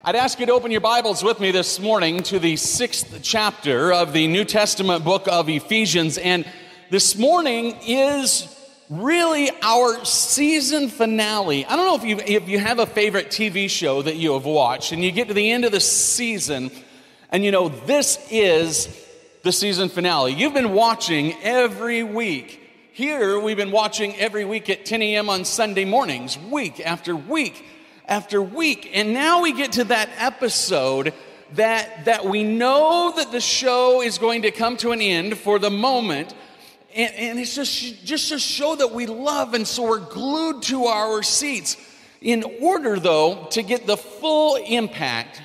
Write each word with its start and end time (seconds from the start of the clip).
I'd 0.00 0.14
ask 0.14 0.38
you 0.38 0.46
to 0.46 0.52
open 0.52 0.70
your 0.70 0.80
Bibles 0.80 1.24
with 1.24 1.40
me 1.40 1.50
this 1.50 1.80
morning 1.80 2.22
to 2.22 2.38
the 2.38 2.54
sixth 2.54 3.18
chapter 3.20 3.92
of 3.92 4.12
the 4.12 4.28
New 4.28 4.44
Testament 4.44 5.04
book 5.04 5.26
of 5.26 5.48
Ephesians. 5.48 6.18
And 6.18 6.46
this 6.88 7.18
morning 7.18 7.76
is 7.84 8.46
really 8.88 9.50
our 9.60 10.04
season 10.04 10.88
finale. 10.88 11.66
I 11.66 11.74
don't 11.74 11.84
know 11.84 11.96
if 11.96 12.04
you, 12.04 12.24
if 12.24 12.48
you 12.48 12.60
have 12.60 12.78
a 12.78 12.86
favorite 12.86 13.30
TV 13.30 13.68
show 13.68 14.00
that 14.02 14.14
you 14.14 14.34
have 14.34 14.44
watched 14.44 14.92
and 14.92 15.02
you 15.02 15.10
get 15.10 15.26
to 15.28 15.34
the 15.34 15.50
end 15.50 15.64
of 15.64 15.72
the 15.72 15.80
season 15.80 16.70
and 17.32 17.44
you 17.44 17.50
know 17.50 17.68
this 17.68 18.24
is 18.30 19.04
the 19.42 19.50
season 19.50 19.88
finale. 19.88 20.32
You've 20.32 20.54
been 20.54 20.74
watching 20.74 21.34
every 21.42 22.04
week. 22.04 22.60
Here, 22.92 23.40
we've 23.40 23.56
been 23.56 23.72
watching 23.72 24.14
every 24.14 24.44
week 24.44 24.70
at 24.70 24.84
10 24.84 25.02
a.m. 25.02 25.28
on 25.28 25.44
Sunday 25.44 25.84
mornings, 25.84 26.38
week 26.38 26.78
after 26.86 27.16
week 27.16 27.64
after 28.08 28.42
week. 28.42 28.90
And 28.94 29.12
now 29.12 29.42
we 29.42 29.52
get 29.52 29.72
to 29.72 29.84
that 29.84 30.08
episode 30.16 31.12
that, 31.54 32.06
that 32.06 32.24
we 32.24 32.42
know 32.42 33.12
that 33.16 33.30
the 33.30 33.40
show 33.40 34.02
is 34.02 34.18
going 34.18 34.42
to 34.42 34.50
come 34.50 34.76
to 34.78 34.92
an 34.92 35.00
end 35.00 35.38
for 35.38 35.58
the 35.58 35.70
moment. 35.70 36.34
And, 36.94 37.14
and 37.14 37.38
it's 37.38 37.54
just, 37.54 38.04
just 38.04 38.30
to 38.30 38.38
show 38.38 38.74
that 38.76 38.92
we 38.92 39.06
love, 39.06 39.54
and 39.54 39.66
so 39.66 39.86
we're 39.86 39.98
glued 40.00 40.62
to 40.64 40.86
our 40.86 41.22
seats. 41.22 41.76
In 42.20 42.42
order, 42.60 42.98
though, 42.98 43.46
to 43.52 43.62
get 43.62 43.86
the 43.86 43.96
full 43.96 44.56
impact 44.56 45.40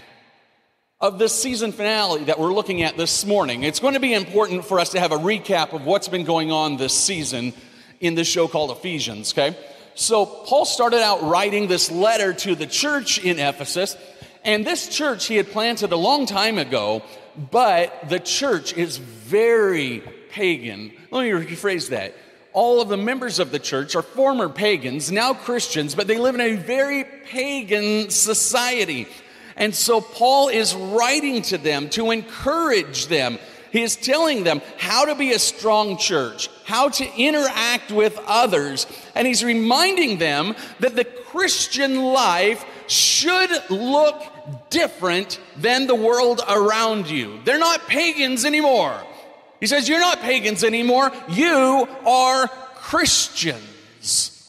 of 1.00 1.20
this 1.20 1.40
season 1.40 1.72
finale 1.72 2.24
that 2.24 2.40
we're 2.40 2.54
looking 2.54 2.82
at 2.82 2.98
this 2.98 3.26
morning, 3.26 3.64
it's 3.64 3.80
going 3.80 3.94
to 3.94 4.00
be 4.00 4.14
important 4.14 4.66
for 4.66 4.80
us 4.80 4.90
to 4.90 5.00
have 5.00 5.12
a 5.12 5.18
recap 5.18 5.74
of 5.74 5.86
what's 5.86 6.08
been 6.08 6.24
going 6.24 6.52
on 6.52 6.78
this 6.78 6.94
season 6.94 7.54
in 8.00 8.16
this 8.16 8.28
show 8.28 8.48
called 8.48 8.72
Ephesians, 8.72 9.34
okay? 9.34 9.56
So, 9.96 10.26
Paul 10.26 10.66
started 10.66 11.02
out 11.02 11.24
writing 11.24 11.68
this 11.68 11.92
letter 11.92 12.34
to 12.34 12.56
the 12.56 12.66
church 12.66 13.20
in 13.20 13.40
Ephesus, 13.40 13.96
and 14.44 14.66
this 14.66 14.90
church 14.90 15.28
he 15.28 15.36
had 15.36 15.52
planted 15.52 15.92
a 15.92 15.98
long 15.98 16.26
time 16.26 16.58
ago, 16.58 17.04
but 17.52 18.10
the 18.10 18.20
church 18.20 18.74
is 18.74 18.98
very 18.98 20.02
pagan. 20.32 20.92
Let 21.12 21.24
me 21.24 21.30
rephrase 21.30 21.90
that. 21.90 22.16
All 22.54 22.82
of 22.82 22.90
the 22.90 22.98
members 22.98 23.40
of 23.40 23.52
the 23.52 23.60
church 23.60 23.96
are 23.96 24.02
former 24.02 24.50
pagans, 24.50 25.12
now 25.12 25.34
Christians, 25.34 25.96
but 25.96 26.08
they 26.08 26.18
live 26.18 26.36
in 26.36 26.42
a 26.42 26.56
very 26.56 27.04
pagan 27.04 28.10
society. 28.10 29.08
And 29.56 29.74
so 29.74 30.02
Paul 30.02 30.50
is 30.50 30.76
writing 30.76 31.42
to 31.44 31.58
them 31.58 31.90
to 31.90 32.12
encourage 32.12 33.08
them 33.08 33.38
he 33.74 33.82
is 33.82 33.96
telling 33.96 34.44
them 34.44 34.62
how 34.78 35.06
to 35.06 35.16
be 35.16 35.32
a 35.32 35.40
strong 35.40 35.98
church, 35.98 36.48
how 36.66 36.90
to 36.90 37.16
interact 37.16 37.92
with 37.92 38.20
others, 38.26 38.88
and 39.16 39.28
he's 39.28 39.44
reminding 39.44 40.18
them 40.18 40.56
that 40.80 40.96
the 40.96 41.06
Christian 41.06 42.02
life 42.02 42.66
should 42.88 43.50
look 43.70 44.24
different 44.70 45.40
than 45.58 45.88
the 45.88 45.96
world 45.96 46.42
around 46.48 47.10
you. 47.10 47.40
They're 47.44 47.58
not 47.58 47.88
pagans 47.88 48.46
anymore. 48.46 48.96
He 49.60 49.68
says, 49.68 49.88
You're 49.88 50.00
not 50.00 50.20
pagans 50.20 50.64
anymore, 50.64 51.12
you 51.30 51.88
are 52.06 52.48
Christians. 52.76 54.40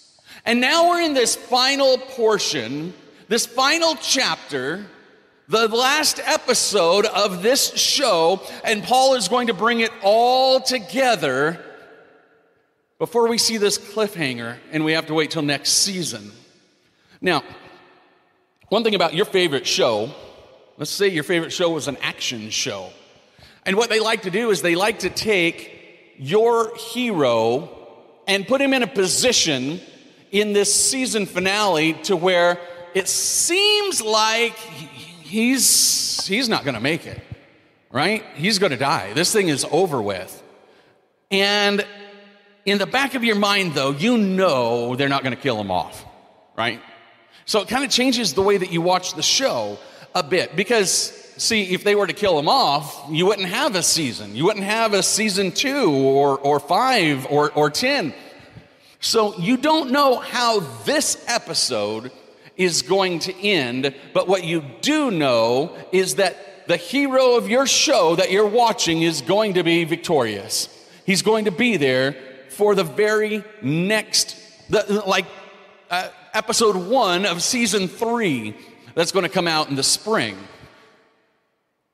And 0.45 0.61
now 0.61 0.91
we're 0.91 1.03
in 1.03 1.15
this 1.15 1.37
final 1.37 1.97
portion, 1.97 2.93
this 3.29 3.47
final 3.47 3.95
chapter 3.97 4.85
the 5.49 5.69
last 5.69 6.21
episode 6.25 7.05
of 7.05 7.43
this 7.43 7.75
show, 7.75 8.41
and 8.65 8.83
Paul 8.83 9.15
is 9.15 9.29
going 9.29 9.49
to 9.49 9.55
bring 9.55 9.81
it 9.81 9.91
all 10.03 10.61
together 10.61 11.63
before 13.05 13.29
we 13.29 13.37
see 13.37 13.59
this 13.59 13.77
cliffhanger 13.77 14.57
and 14.73 14.83
we 14.83 14.93
have 14.93 15.05
to 15.05 15.13
wait 15.13 15.31
till 15.31 15.43
next 15.43 15.73
season. 15.73 16.33
Now, 17.21 17.45
one 18.71 18.83
thing 18.83 18.95
about 18.95 19.13
your 19.13 19.27
favorite 19.27 19.67
show, 19.67 20.11
let's 20.79 20.91
say 20.91 21.09
your 21.09 21.23
favorite 21.23 21.53
show 21.53 21.69
was 21.69 21.87
an 21.87 21.99
action 22.01 22.49
show. 22.49 22.89
And 23.67 23.77
what 23.77 23.91
they 23.91 24.01
like 24.01 24.23
to 24.23 24.31
do 24.31 24.49
is 24.49 24.63
they 24.63 24.75
like 24.75 25.01
to 25.01 25.11
take 25.11 26.15
your 26.17 26.75
hero 26.79 27.69
and 28.27 28.49
put 28.49 28.63
him 28.63 28.73
in 28.73 28.83
a 28.83 28.87
position 28.87 29.83
in 30.31 30.55
this 30.55 30.73
season 30.75 31.27
finale 31.27 31.93
to 32.05 32.17
where 32.17 32.59
it 32.95 33.07
seems 33.07 34.01
like 34.01 34.57
he's, 34.57 36.27
he's 36.27 36.49
not 36.49 36.65
going 36.65 36.75
to 36.75 36.81
make 36.81 37.07
it, 37.07 37.21
right? 37.91 38.25
He's 38.35 38.59
going 38.59 38.73
to 38.73 38.79
die. 38.79 39.13
This 39.13 39.31
thing 39.31 39.49
is 39.49 39.67
over 39.71 40.01
with. 40.01 40.43
And 41.31 41.85
in 42.65 42.79
the 42.79 42.87
back 42.87 43.15
of 43.15 43.25
your 43.25 43.37
mind, 43.37 43.75
though, 43.75 43.91
you 43.91 44.17
know 44.17 44.97
they're 44.97 45.09
not 45.09 45.23
going 45.23 45.35
to 45.35 45.41
kill 45.41 45.61
him 45.61 45.71
off, 45.71 46.05
right? 46.57 46.81
So 47.45 47.61
it 47.61 47.69
kind 47.69 47.85
of 47.85 47.91
changes 47.91 48.33
the 48.33 48.43
way 48.43 48.57
that 48.57 48.73
you 48.73 48.81
watch 48.81 49.15
the 49.15 49.23
show 49.23 49.79
a 50.15 50.23
bit 50.23 50.57
because, 50.57 50.89
see, 51.37 51.75
if 51.75 51.85
they 51.85 51.95
were 51.95 52.07
to 52.07 52.13
kill 52.13 52.39
him 52.39 52.49
off, 52.49 53.05
you 53.11 53.27
wouldn't 53.27 53.49
have 53.49 53.75
a 53.75 53.83
season. 53.83 54.35
You 54.35 54.47
wouldn't 54.47 54.65
have 54.65 54.95
a 54.95 55.03
season 55.03 55.53
two 55.53 55.91
or, 55.91 56.39
or 56.39 56.59
five 56.59 57.27
or, 57.27 57.51
or 57.53 57.69
10. 57.69 58.15
So 59.01 59.37
you 59.39 59.59
don't 59.59 59.91
know 59.91 60.17
how 60.17 60.61
this 60.85 61.23
episode 61.29 62.11
is 62.57 62.81
going 62.81 63.19
to 63.19 63.35
end, 63.37 63.95
but 64.15 64.27
what 64.27 64.45
you 64.45 64.65
do 64.81 65.11
know 65.11 65.77
is 65.93 66.15
that 66.15 66.67
the 66.67 66.79
hero 66.79 67.37
of 67.37 67.47
your 67.47 67.67
show 67.67 68.17
that 68.17 68.31
you're 68.31 68.47
watching 68.47 69.03
is 69.03 69.21
going 69.21 69.55
to 69.55 69.63
be 69.63 69.85
victorious. 69.85 70.71
He's 71.05 71.21
going 71.21 71.45
to 71.45 71.51
be 71.51 71.77
there 71.77 72.17
for 72.55 72.75
the 72.75 72.85
very 72.85 73.45
next, 73.63 74.37
the, 74.71 75.03
like 75.07 75.27
uh, 75.91 76.09
episode 76.33 76.77
one 76.77 77.27
of 77.27 77.43
season 77.43 77.89
three 77.89 78.57
that's 78.95 79.13
going 79.13 79.25
to 79.25 79.29
come 79.29 79.49
out 79.49 79.69
in 79.69 79.77
the 79.77 79.83
spring. 79.83 80.37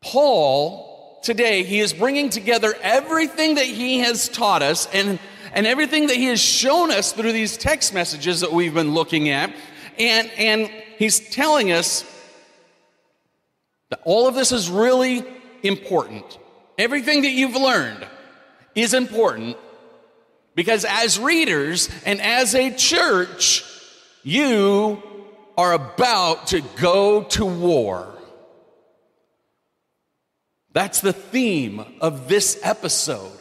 Paul, 0.03 1.21
today, 1.23 1.63
he 1.65 1.81
is 1.81 1.93
bringing 1.93 2.31
together 2.31 2.75
everything 2.83 3.57
that 3.57 3.67
he 3.67 3.99
has 4.01 4.29
taught 4.29 4.63
us 4.63 4.89
and, 4.93 5.19
and 5.53 5.67
everything 5.67 6.07
that 6.07 6.17
he 6.17 6.27
has 6.27 6.41
shown 6.41 6.91
us 6.91 7.13
through 7.13 7.33
these 7.33 7.57
text 7.57 7.93
messages 7.93 8.41
that 8.41 8.53
we've 8.53 8.75
been 8.75 8.95
looking 8.95 9.29
at 9.29 9.53
and, 9.99 10.31
and 10.39 10.71
he's 10.97 11.21
telling 11.31 11.73
us 11.73 12.05
that 13.91 14.01
all 14.05 14.27
of 14.27 14.35
this 14.35 14.51
is 14.51 14.71
really 14.71 15.25
important. 15.63 16.39
Everything 16.79 17.23
that 17.23 17.31
you've 17.31 17.57
learned 17.57 18.07
is 18.75 18.95
important 18.95 19.59
because 20.61 20.85
as 20.85 21.19
readers 21.19 21.89
and 22.05 22.21
as 22.21 22.55
a 22.55 22.71
church, 22.71 23.65
you 24.23 25.03
are 25.57 25.73
about 25.73 26.49
to 26.49 26.61
go 26.77 27.23
to 27.23 27.47
war. 27.47 28.13
That's 30.75 31.01
the 31.01 31.15
theme 31.15 31.83
of 32.03 32.29
this 32.29 32.61
episode. 32.63 33.39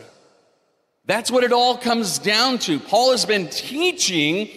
That's 1.07 1.29
what 1.29 1.43
it 1.43 1.51
all 1.51 1.75
comes 1.75 2.19
down 2.19 2.57
to. 2.59 2.79
Paul 2.79 3.11
has 3.11 3.25
been 3.25 3.49
teaching 3.49 4.47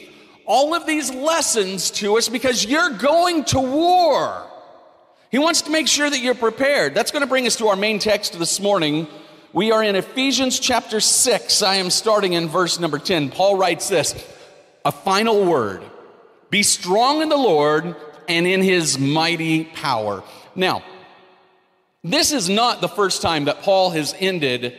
all 0.47 0.73
of 0.73 0.87
these 0.87 1.13
lessons 1.13 1.91
to 1.91 2.17
us 2.17 2.29
because 2.29 2.65
you're 2.65 2.91
going 2.91 3.43
to 3.47 3.59
war. 3.59 4.47
He 5.33 5.41
wants 5.41 5.63
to 5.63 5.73
make 5.73 5.89
sure 5.89 6.09
that 6.09 6.21
you're 6.21 6.37
prepared. 6.37 6.95
That's 6.95 7.11
going 7.11 7.23
to 7.23 7.29
bring 7.29 7.49
us 7.49 7.57
to 7.57 7.67
our 7.67 7.77
main 7.77 7.99
text 7.99 8.39
this 8.39 8.61
morning. 8.61 9.09
We 9.55 9.71
are 9.71 9.85
in 9.85 9.97
Ephesians 9.97 10.59
chapter 10.59 10.99
6. 10.99 11.63
I 11.63 11.75
am 11.75 11.91
starting 11.91 12.33
in 12.33 12.49
verse 12.49 12.81
number 12.81 12.99
10. 12.99 13.29
Paul 13.29 13.59
writes 13.59 13.87
this 13.87 14.15
A 14.83 14.91
final 14.91 15.45
word 15.45 15.83
Be 16.49 16.63
strong 16.63 17.21
in 17.21 17.29
the 17.29 17.37
Lord 17.37 17.95
and 18.29 18.47
in 18.47 18.63
his 18.63 18.99
mighty 18.99 19.65
power. 19.65 20.25
Now, 20.55 20.83
this 22.03 22.33
is 22.33 22.49
not 22.49 22.81
the 22.81 22.89
first 22.89 23.21
time 23.21 23.45
that 23.45 23.63
Paul 23.63 23.91
has 23.91 24.15
ended 24.19 24.75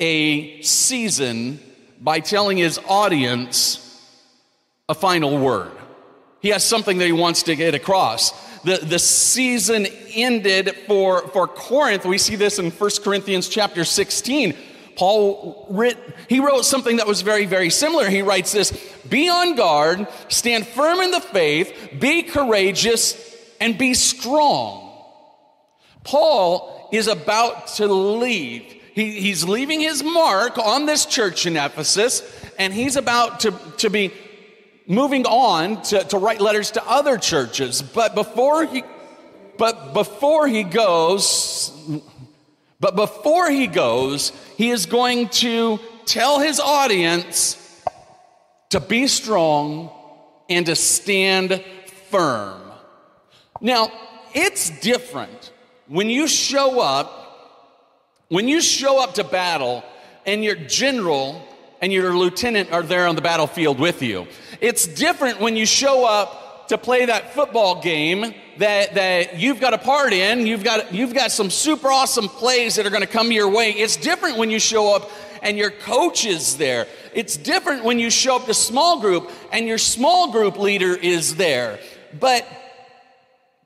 a 0.00 0.62
season 0.62 1.60
by 2.00 2.20
telling 2.20 2.56
his 2.56 2.80
audience 2.88 3.84
a 4.88 4.94
final 4.94 5.38
word. 5.38 5.72
He 6.40 6.48
has 6.48 6.64
something 6.64 6.96
that 6.96 7.04
he 7.04 7.12
wants 7.12 7.42
to 7.42 7.56
get 7.56 7.74
across. 7.74 8.32
The, 8.68 8.84
the 8.84 8.98
season 8.98 9.86
ended 10.12 10.76
for, 10.86 11.26
for 11.28 11.48
Corinth. 11.48 12.04
We 12.04 12.18
see 12.18 12.36
this 12.36 12.58
in 12.58 12.70
1 12.70 12.90
Corinthians 13.02 13.48
chapter 13.48 13.82
16. 13.82 14.54
Paul 14.94 15.66
writ, 15.70 15.96
he 16.28 16.40
wrote 16.40 16.66
something 16.66 16.98
that 16.98 17.06
was 17.06 17.22
very, 17.22 17.46
very 17.46 17.70
similar. 17.70 18.10
He 18.10 18.20
writes 18.20 18.52
this 18.52 18.72
Be 19.08 19.30
on 19.30 19.56
guard, 19.56 20.06
stand 20.28 20.66
firm 20.66 21.00
in 21.00 21.12
the 21.12 21.20
faith, 21.20 21.94
be 21.98 22.24
courageous, 22.24 23.16
and 23.58 23.78
be 23.78 23.94
strong. 23.94 25.02
Paul 26.04 26.90
is 26.92 27.06
about 27.08 27.68
to 27.76 27.86
leave. 27.86 28.64
He, 28.92 29.18
he's 29.18 29.44
leaving 29.44 29.80
his 29.80 30.04
mark 30.04 30.58
on 30.58 30.84
this 30.84 31.06
church 31.06 31.46
in 31.46 31.56
Ephesus, 31.56 32.22
and 32.58 32.74
he's 32.74 32.96
about 32.96 33.40
to, 33.40 33.54
to 33.78 33.88
be 33.88 34.12
moving 34.88 35.26
on 35.26 35.82
to, 35.82 36.02
to 36.04 36.18
write 36.18 36.40
letters 36.40 36.72
to 36.72 36.84
other 36.88 37.18
churches. 37.18 37.82
But 37.82 38.14
before 38.14 38.64
he, 38.64 38.82
but 39.58 39.92
before 39.92 40.48
he 40.48 40.64
goes, 40.64 41.72
but 42.80 42.96
before 42.96 43.50
he 43.50 43.66
goes, 43.66 44.32
he 44.56 44.70
is 44.70 44.86
going 44.86 45.28
to 45.28 45.78
tell 46.06 46.40
his 46.40 46.58
audience 46.58 47.56
to 48.70 48.80
be 48.80 49.06
strong 49.06 49.90
and 50.48 50.64
to 50.66 50.74
stand 50.74 51.62
firm. 52.10 52.62
Now, 53.60 53.90
it's 54.34 54.70
different 54.80 55.52
when 55.86 56.08
you 56.08 56.28
show 56.28 56.80
up, 56.80 57.76
when 58.28 58.48
you 58.48 58.60
show 58.60 59.02
up 59.02 59.14
to 59.14 59.24
battle 59.24 59.82
and 60.24 60.44
your 60.44 60.54
general 60.54 61.42
and 61.80 61.92
your 61.92 62.16
lieutenant 62.16 62.72
are 62.72 62.82
there 62.82 63.06
on 63.06 63.14
the 63.14 63.22
battlefield 63.22 63.78
with 63.78 64.02
you. 64.02 64.26
It's 64.60 64.86
different 64.86 65.40
when 65.40 65.56
you 65.56 65.66
show 65.66 66.06
up 66.06 66.68
to 66.68 66.78
play 66.78 67.06
that 67.06 67.32
football 67.34 67.80
game 67.80 68.34
that, 68.58 68.94
that 68.94 69.38
you've 69.38 69.60
got 69.60 69.74
a 69.74 69.78
part 69.78 70.12
in. 70.12 70.46
You've 70.46 70.64
got, 70.64 70.92
you've 70.92 71.14
got 71.14 71.30
some 71.30 71.50
super 71.50 71.88
awesome 71.88 72.28
plays 72.28 72.76
that 72.76 72.86
are 72.86 72.90
going 72.90 73.02
to 73.02 73.08
come 73.08 73.32
your 73.32 73.48
way. 73.48 73.70
It's 73.70 73.96
different 73.96 74.36
when 74.36 74.50
you 74.50 74.58
show 74.58 74.94
up 74.94 75.10
and 75.42 75.56
your 75.56 75.70
coach 75.70 76.26
is 76.26 76.56
there. 76.56 76.86
It's 77.14 77.36
different 77.36 77.84
when 77.84 77.98
you 77.98 78.10
show 78.10 78.36
up 78.36 78.46
to 78.46 78.54
small 78.54 79.00
group 79.00 79.30
and 79.52 79.66
your 79.66 79.78
small 79.78 80.32
group 80.32 80.58
leader 80.58 80.94
is 80.94 81.36
there. 81.36 81.78
But 82.18 82.46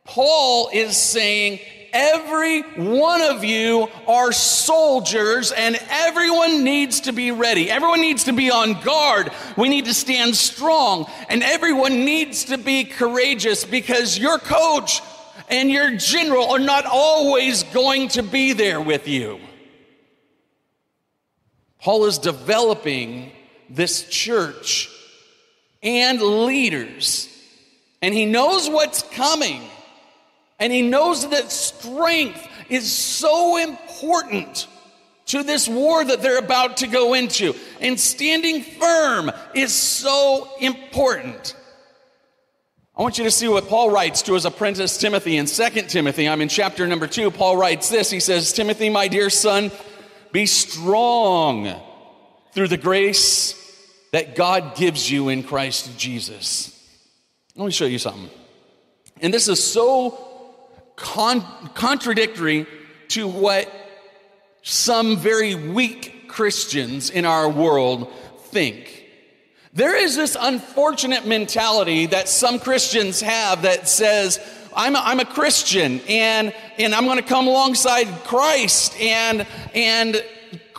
Paul 0.05 0.71
is 0.73 0.97
saying 0.97 1.61
every 1.93 2.63
one 2.63 3.21
of 3.21 3.45
you 3.45 3.89
are 4.07 4.33
soldiers 4.33 5.53
and 5.53 5.79
everyone 5.91 6.65
needs 6.65 7.03
to 7.03 7.13
be 7.13 7.31
ready. 7.31 7.71
Everyone 7.71 8.01
needs 8.01 8.25
to 8.25 8.33
be 8.33 8.51
on 8.51 8.81
guard. 8.83 9.31
We 9.57 9.69
need 9.69 9.85
to 9.87 9.95
stand 9.95 10.37
strong 10.37 11.11
and 11.29 11.43
everyone 11.43 12.05
needs 12.05 12.45
to 12.47 12.59
be 12.59 12.85
courageous 12.85 13.65
because 13.65 14.19
your 14.19 14.39
coach 14.39 15.01
and 15.49 15.71
your 15.71 15.97
general 15.97 16.51
are 16.51 16.59
not 16.59 16.87
always 16.87 17.63
going 17.65 18.09
to 18.09 18.23
be 18.23 18.53
there 18.53 18.81
with 18.81 19.07
you. 19.07 19.39
Paul 21.79 22.05
is 22.05 22.19
developing 22.19 23.33
this 23.69 24.09
church 24.09 24.89
and 25.83 26.23
leaders, 26.23 27.29
and 28.01 28.15
he 28.15 28.25
knows 28.25 28.71
what's 28.71 29.03
coming. 29.03 29.63
And 30.63 30.73
he 30.73 30.81
knows 30.81 31.29
that 31.29 31.51
strength 31.51 32.49
is 32.69 32.89
so 32.89 33.57
important 33.57 34.69
to 35.27 35.43
this 35.43 35.69
war 35.69 36.05
that 36.05 36.23
they're 36.23 36.39
about 36.39 36.77
to 36.77 36.87
go 36.87 37.15
into. 37.15 37.57
And 37.81 37.99
standing 37.99 38.63
firm 38.63 39.33
is 39.57 39.75
so 39.75 40.49
important. 40.61 41.57
I 42.97 43.03
want 43.03 43.19
you 43.19 43.25
to 43.25 43.31
see 43.33 43.49
what 43.49 43.67
Paul 43.67 43.91
writes 43.91 44.23
to 44.23 44.35
his 44.35 44.45
apprentice 44.45 44.99
Timothy 44.99 45.37
in 45.37 45.47
2 45.47 45.69
Timothy. 45.89 46.29
I'm 46.29 46.41
in 46.41 46.49
chapter 46.49 46.87
number 46.87 47.09
2. 47.09 47.33
Paul 47.33 47.57
writes 47.57 47.89
this. 47.89 48.09
He 48.09 48.21
says, 48.21 48.53
Timothy, 48.53 48.89
my 48.89 49.09
dear 49.09 49.31
son, 49.31 49.73
be 50.31 50.47
strong 50.47 51.75
through 52.53 52.69
the 52.69 52.77
grace 52.77 53.59
that 54.13 54.37
God 54.37 54.77
gives 54.77 55.11
you 55.11 55.29
in 55.29 55.43
Christ 55.43 55.99
Jesus. 55.99 56.69
Let 57.57 57.65
me 57.65 57.73
show 57.73 57.87
you 57.87 57.99
something. 57.99 58.31
And 59.21 59.35
this 59.35 59.49
is 59.49 59.61
so 59.61 60.29
con- 61.03 61.45
contradictory 61.75 62.67
to 63.09 63.29
what 63.29 63.71
some 64.63 65.19
very 65.19 65.55
weak 65.55 66.29
Christians 66.29 67.11
in 67.11 67.27
our 67.27 67.49
world 67.49 68.11
think. 68.47 69.07
There 69.75 69.97
is 69.97 70.17
this 70.17 70.37
unfortunate 70.39 71.27
mentality 71.27 72.07
that 72.07 72.29
some 72.29 72.59
Christians 72.59 73.21
have 73.21 73.63
that 73.63 73.89
says, 73.89 74.39
I'm 74.75 74.95
a, 74.95 74.99
I'm 74.99 75.21
a 75.21 75.25
Christian 75.25 76.01
and, 76.09 76.55
and 76.79 76.95
I'm 76.95 77.05
going 77.05 77.19
to 77.19 77.25
come 77.25 77.47
alongside 77.47 78.07
Christ 78.25 78.99
and, 79.01 79.47
and 79.75 80.23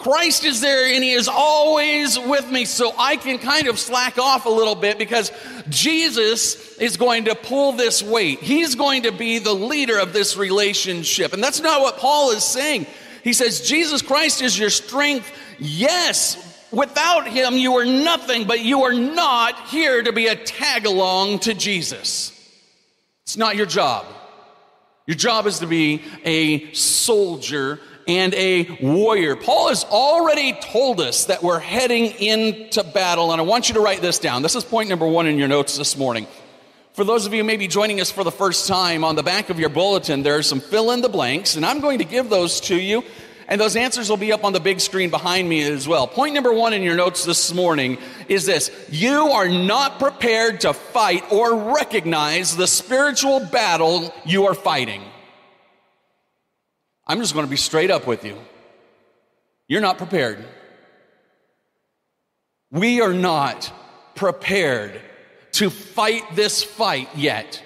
Christ 0.04 0.44
is 0.44 0.60
there 0.60 0.94
and 0.94 1.02
He 1.02 1.14
is 1.14 1.30
always 1.30 2.20
with 2.20 2.52
me, 2.52 2.66
so 2.66 2.94
I 2.98 3.16
can 3.16 3.40
kind 3.40 3.68
of 3.68 3.80
slack 3.80 4.18
off 4.18 4.46
a 4.46 4.50
little 4.50 4.76
bit 4.76 5.00
because 5.00 5.32
Jesus 5.70 6.78
is 6.78 6.98
going 6.98 7.26
to 7.26 7.36
pull 7.36 7.72
this 7.72 8.04
weight. 8.04 8.40
He's 8.40 8.76
going 8.76 9.04
to 9.04 9.14
be 9.14 9.40
the 9.40 9.54
leader 9.54 9.98
of 9.98 10.12
this 10.12 10.36
relationship. 10.36 11.32
And 11.32 11.42
that's 11.42 11.62
not 11.62 11.82
what 11.82 11.98
Paul 11.98 12.32
is 12.32 12.44
saying. 12.44 12.86
He 13.24 13.32
says, 13.32 13.62
Jesus 13.62 14.02
Christ 14.02 14.42
is 14.42 14.60
your 14.60 14.70
strength. 14.70 15.32
Yes, 15.58 16.68
without 16.70 17.26
Him, 17.26 17.56
you 17.56 17.78
are 17.78 17.86
nothing, 17.86 18.46
but 18.46 18.60
you 18.60 18.84
are 18.84 18.94
not 18.94 19.70
here 19.70 20.04
to 20.04 20.12
be 20.12 20.28
a 20.28 20.36
tag 20.36 20.86
along 20.86 21.40
to 21.40 21.54
Jesus. 21.54 22.32
It's 23.24 23.38
not 23.38 23.56
your 23.56 23.68
job. 23.68 24.06
Your 25.08 25.16
job 25.16 25.48
is 25.48 25.60
to 25.60 25.68
be 25.68 26.02
a 26.26 26.74
soldier 26.74 27.80
and 28.08 28.34
a 28.34 28.78
warrior. 28.82 29.36
Paul 29.36 29.70
has 29.70 29.84
already 29.84 30.54
told 30.54 31.00
us 31.00 31.26
that 31.26 31.44
we're 31.44 31.60
heading 31.60 32.06
into 32.06 32.84
battle, 32.84 33.32
and 33.32 33.40
I 33.40 33.44
want 33.44 33.70
you 33.70 33.76
to 33.76 33.82
write 33.82 34.02
this 34.02 34.20
down. 34.20 34.42
This 34.42 34.56
is 34.56 34.64
point 34.64 34.90
number 34.90 35.08
one 35.08 35.28
in 35.28 35.38
your 35.38 35.48
notes 35.48 35.78
this 35.78 35.98
morning. 35.98 36.28
For 36.94 37.04
those 37.04 37.26
of 37.26 37.34
you 37.34 37.44
maybe 37.44 37.68
joining 37.68 38.02
us 38.02 38.12
for 38.12 38.24
the 38.24 38.32
first 38.32 38.68
time, 38.68 39.04
on 39.04 39.16
the 39.16 39.24
back 39.24 39.50
of 39.50 39.60
your 39.60 39.70
bulletin, 39.70 40.22
there 40.22 40.38
are 40.38 40.44
some 40.44 40.60
fill 40.60 40.92
in 40.92 41.02
the 41.02 41.10
blanks, 41.10 41.56
and 41.56 41.66
I'm 41.66 41.80
going 41.80 42.00
to 42.00 42.06
give 42.06 42.30
those 42.30 42.62
to 42.62 42.76
you. 42.80 43.04
And 43.48 43.60
those 43.60 43.76
answers 43.76 44.10
will 44.10 44.18
be 44.18 44.32
up 44.32 44.44
on 44.44 44.54
the 44.54 44.60
big 44.60 44.80
screen 44.80 45.10
behind 45.10 45.50
me 45.50 45.64
as 45.64 45.88
well. 45.88 46.08
Point 46.08 46.34
number 46.34 46.54
one 46.54 46.74
in 46.74 46.82
your 46.82 46.96
notes 46.96 47.26
this 47.26 47.54
morning 47.54 47.98
is 48.30 48.46
this 48.46 48.72
You 48.90 49.30
are 49.32 49.50
not 49.50 50.00
prepared 50.00 50.62
to 50.62 50.74
fight 50.74 51.24
or 51.32 51.74
recognize 51.74 52.56
the 52.56 52.68
spiritual 52.68 53.40
battle 53.40 54.14
you 54.26 54.46
are 54.46 54.54
fighting. 54.54 55.02
I'm 57.14 57.20
just 57.20 57.36
going 57.36 57.46
to 57.46 57.50
be 57.52 57.58
straight 57.58 57.92
up 57.92 58.08
with 58.08 58.26
you. 58.26 58.36
You're 59.68 59.82
not 59.82 60.00
prepared. 60.00 60.44
We 62.72 63.02
are 63.02 63.14
not 63.14 63.72
prepared 64.16 65.00
to 65.52 65.70
fight 65.70 66.24
this 66.34 66.64
fight 66.64 67.16
yet. 67.16 67.62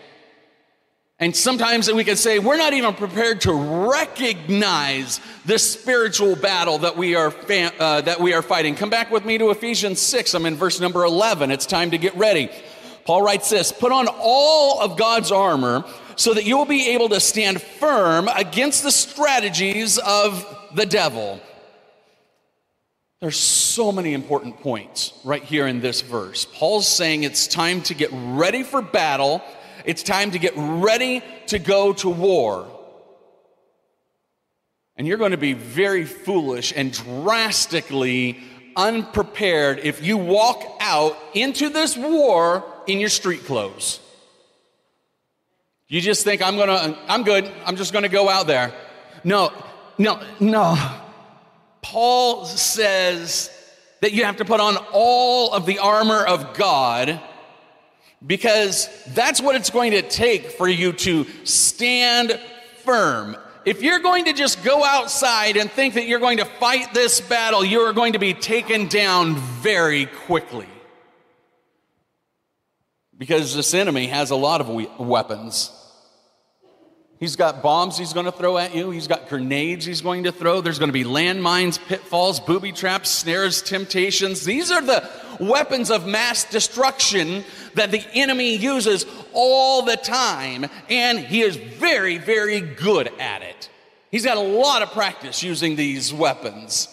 And 1.17 1.33
sometimes 1.33 1.89
we 1.89 2.03
can 2.03 2.17
say 2.17 2.39
we're 2.39 2.57
not 2.57 2.73
even 2.73 2.93
prepared 2.93 3.39
to 3.41 3.53
recognize 3.53 5.21
this 5.45 5.71
spiritual 5.71 6.35
battle 6.35 6.79
that 6.79 6.97
we 6.97 7.15
are 7.15 7.33
uh, 7.79 8.01
that 8.01 8.19
we 8.19 8.33
are 8.33 8.41
fighting. 8.41 8.75
Come 8.75 8.89
back 8.89 9.11
with 9.11 9.23
me 9.23 9.37
to 9.37 9.51
Ephesians 9.51 10.01
6. 10.01 10.33
I'm 10.33 10.45
in 10.45 10.55
verse 10.55 10.81
number 10.81 11.05
11. 11.05 11.51
It's 11.51 11.65
time 11.65 11.91
to 11.91 11.97
get 11.97 12.17
ready. 12.17 12.49
Paul 13.05 13.21
writes 13.21 13.49
this, 13.49 13.71
"Put 13.71 13.93
on 13.93 14.09
all 14.09 14.81
of 14.81 14.97
God's 14.97 15.31
armor 15.31 15.85
so 16.17 16.33
that 16.33 16.45
you 16.45 16.57
will 16.57 16.65
be 16.65 16.89
able 16.89 17.09
to 17.09 17.19
stand 17.19 17.61
firm 17.61 18.27
against 18.27 18.83
the 18.83 18.91
strategies 18.91 19.99
of 19.99 20.45
the 20.75 20.85
devil. 20.85 21.39
There's 23.21 23.37
so 23.37 23.91
many 23.91 24.13
important 24.13 24.59
points 24.59 25.13
right 25.23 25.43
here 25.43 25.67
in 25.67 25.79
this 25.79 26.01
verse. 26.01 26.45
Paul's 26.53 26.87
saying 26.87 27.23
it's 27.23 27.47
time 27.47 27.81
to 27.83 27.93
get 27.93 28.09
ready 28.11 28.63
for 28.63 28.81
battle, 28.81 29.43
it's 29.85 30.03
time 30.03 30.31
to 30.31 30.39
get 30.39 30.53
ready 30.55 31.23
to 31.47 31.59
go 31.59 31.93
to 31.93 32.09
war. 32.09 32.67
And 34.95 35.07
you're 35.07 35.17
going 35.17 35.31
to 35.31 35.37
be 35.37 35.53
very 35.53 36.03
foolish 36.03 36.73
and 36.75 36.91
drastically 36.91 38.39
unprepared 38.75 39.79
if 39.79 40.03
you 40.03 40.17
walk 40.17 40.63
out 40.79 41.15
into 41.35 41.69
this 41.69 41.95
war 41.95 42.65
in 42.87 42.99
your 42.99 43.09
street 43.09 43.45
clothes. 43.45 43.99
You 45.87 46.01
just 46.01 46.23
think, 46.23 46.41
I'm 46.41 46.57
gonna, 46.57 46.97
I'm 47.07 47.23
good, 47.23 47.49
I'm 47.65 47.75
just 47.77 47.93
gonna 47.93 48.09
go 48.09 48.29
out 48.29 48.47
there. 48.47 48.73
No, 49.23 49.51
no, 49.97 50.21
no. 50.39 50.75
Paul 51.81 52.45
says 52.45 53.49
that 54.01 54.11
you 54.11 54.25
have 54.25 54.37
to 54.37 54.45
put 54.45 54.59
on 54.59 54.77
all 54.91 55.53
of 55.53 55.65
the 55.65 55.79
armor 55.79 56.25
of 56.25 56.53
God 56.55 57.21
because 58.25 58.89
that's 59.13 59.41
what 59.41 59.55
it's 59.55 59.69
going 59.69 59.91
to 59.91 60.01
take 60.01 60.51
for 60.51 60.67
you 60.67 60.91
to 60.91 61.25
stand 61.45 62.39
firm. 62.83 63.37
If 63.65 63.81
you're 63.81 63.99
going 63.99 64.25
to 64.25 64.33
just 64.33 64.63
go 64.63 64.83
outside 64.83 65.57
and 65.57 65.71
think 65.71 65.95
that 65.95 66.07
you're 66.07 66.19
going 66.19 66.37
to 66.37 66.45
fight 66.45 66.93
this 66.93 67.21
battle, 67.21 67.63
you 67.63 67.81
are 67.81 67.93
going 67.93 68.13
to 68.13 68.19
be 68.19 68.33
taken 68.33 68.87
down 68.87 69.35
very 69.35 70.05
quickly. 70.05 70.67
Because 73.17 73.55
this 73.55 73.73
enemy 73.73 74.07
has 74.07 74.29
a 74.31 74.35
lot 74.35 74.61
of 74.61 74.69
weapons. 74.99 75.71
He's 77.19 77.35
got 77.35 77.63
bombs 77.63 77.97
he's 77.97 78.13
going 78.13 78.27
to 78.27 78.31
throw 78.31 78.59
at 78.59 78.75
you. 78.75 78.91
He's 78.91 79.07
got 79.07 79.27
grenades 79.27 79.85
he's 79.85 80.01
going 80.01 80.25
to 80.25 80.31
throw. 80.31 80.61
There's 80.61 80.77
going 80.77 80.89
to 80.89 80.93
be 80.93 81.03
landmines, 81.03 81.83
pitfalls, 81.83 82.39
booby 82.39 82.71
traps, 82.71 83.09
snares, 83.09 83.63
temptations. 83.63 84.45
These 84.45 84.69
are 84.69 84.81
the 84.81 85.09
weapons 85.39 85.89
of 85.89 86.05
mass 86.05 86.43
destruction 86.43 87.43
that 87.73 87.89
the 87.89 88.05
enemy 88.13 88.55
uses 88.55 89.07
all 89.33 89.81
the 89.81 89.97
time. 89.97 90.67
And 90.89 91.17
he 91.17 91.41
is 91.41 91.55
very, 91.55 92.19
very 92.19 92.61
good 92.61 93.11
at 93.19 93.41
it. 93.41 93.69
He's 94.11 94.23
got 94.23 94.37
a 94.37 94.41
lot 94.41 94.83
of 94.83 94.91
practice 94.91 95.41
using 95.41 95.75
these 95.75 96.13
weapons. 96.13 96.87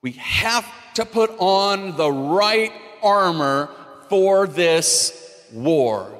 We 0.00 0.12
have 0.12 0.64
to 0.94 1.04
put 1.04 1.30
on 1.38 1.96
the 1.96 2.10
right 2.10 2.72
armor 3.02 3.68
for 4.12 4.46
this 4.46 5.42
war. 5.54 6.12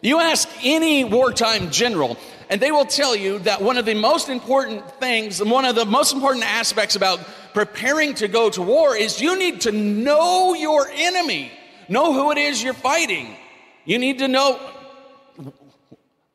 You 0.00 0.18
ask 0.18 0.48
any 0.62 1.04
wartime 1.04 1.70
general, 1.70 2.16
and 2.48 2.58
they 2.58 2.72
will 2.72 2.86
tell 2.86 3.14
you 3.14 3.38
that 3.40 3.60
one 3.60 3.76
of 3.76 3.84
the 3.84 3.92
most 3.92 4.30
important 4.30 4.90
things, 4.92 5.42
and 5.42 5.50
one 5.50 5.66
of 5.66 5.74
the 5.74 5.84
most 5.84 6.14
important 6.14 6.46
aspects 6.46 6.96
about 6.96 7.20
preparing 7.52 8.14
to 8.14 8.28
go 8.28 8.48
to 8.48 8.62
war 8.62 8.96
is 8.96 9.20
you 9.20 9.38
need 9.38 9.60
to 9.60 9.72
know 9.72 10.54
your 10.54 10.88
enemy, 10.90 11.52
know 11.86 12.14
who 12.14 12.30
it 12.30 12.38
is 12.38 12.62
you're 12.62 12.72
fighting. 12.72 13.36
You 13.84 13.98
need 13.98 14.20
to 14.20 14.28
know 14.28 14.58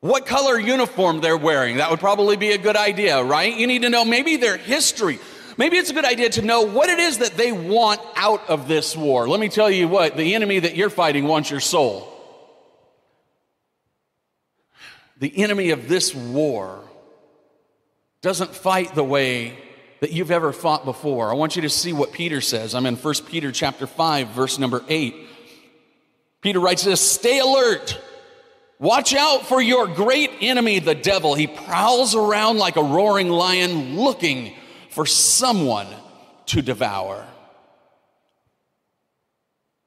what 0.02 0.28
color 0.28 0.60
uniform 0.60 1.22
they're 1.22 1.36
wearing. 1.36 1.78
That 1.78 1.90
would 1.90 2.00
probably 2.00 2.38
be 2.38 2.52
a 2.52 2.60
good 2.60 2.78
idea, 2.78 3.24
right? 3.24 3.58
You 3.58 3.66
need 3.66 3.82
to 3.82 3.90
know 3.90 4.06
maybe 4.06 4.38
their 4.38 4.58
history. 4.58 5.18
Maybe 5.60 5.76
it's 5.76 5.90
a 5.90 5.94
good 5.94 6.06
idea 6.06 6.30
to 6.30 6.42
know 6.42 6.62
what 6.62 6.88
it 6.88 7.00
is 7.00 7.18
that 7.18 7.36
they 7.36 7.52
want 7.52 8.00
out 8.16 8.50
of 8.50 8.70
this 8.70 8.96
war. 8.96 9.28
Let 9.28 9.42
me 9.42 9.50
tell 9.50 9.70
you 9.70 9.90
what 9.90 10.16
the 10.16 10.34
enemy 10.34 10.60
that 10.60 10.78
you're 10.78 10.90
fighting 10.90 11.26
wants 11.26 11.52
your 11.52 11.60
soul. 11.60 12.08
The 15.18 15.38
enemy 15.44 15.72
of 15.72 15.90
this 15.90 16.16
war 16.16 16.80
doesn't 18.22 18.56
fight 18.56 18.96
the 18.96 19.04
way 19.04 19.60
that 20.00 20.14
you've 20.14 20.32
ever 20.32 20.54
fought 20.54 20.86
before. 20.86 21.30
I 21.30 21.34
want 21.34 21.58
you 21.58 21.64
to 21.64 21.70
see 21.70 21.92
what 21.92 22.14
Peter 22.14 22.40
says. 22.40 22.74
I'm 22.74 22.86
in 22.86 22.96
1 22.96 23.14
Peter 23.28 23.52
chapter 23.52 23.86
5 23.86 24.30
verse 24.30 24.60
number 24.60 24.82
8. 24.88 25.14
Peter 26.40 26.62
writes 26.62 26.84
this, 26.84 27.02
"Stay 27.02 27.40
alert. 27.40 28.00
Watch 28.80 29.14
out 29.14 29.46
for 29.46 29.62
your 29.62 29.88
great 29.88 30.32
enemy 30.40 30.80
the 30.80 30.96
devil. 30.96 31.36
He 31.36 31.48
prowls 31.48 32.16
around 32.16 32.60
like 32.60 32.78
a 32.78 32.82
roaring 32.82 33.28
lion 33.28 34.00
looking 34.00 34.56
for 34.92 35.06
someone 35.06 35.88
to 36.48 36.62
devour." 36.62 37.26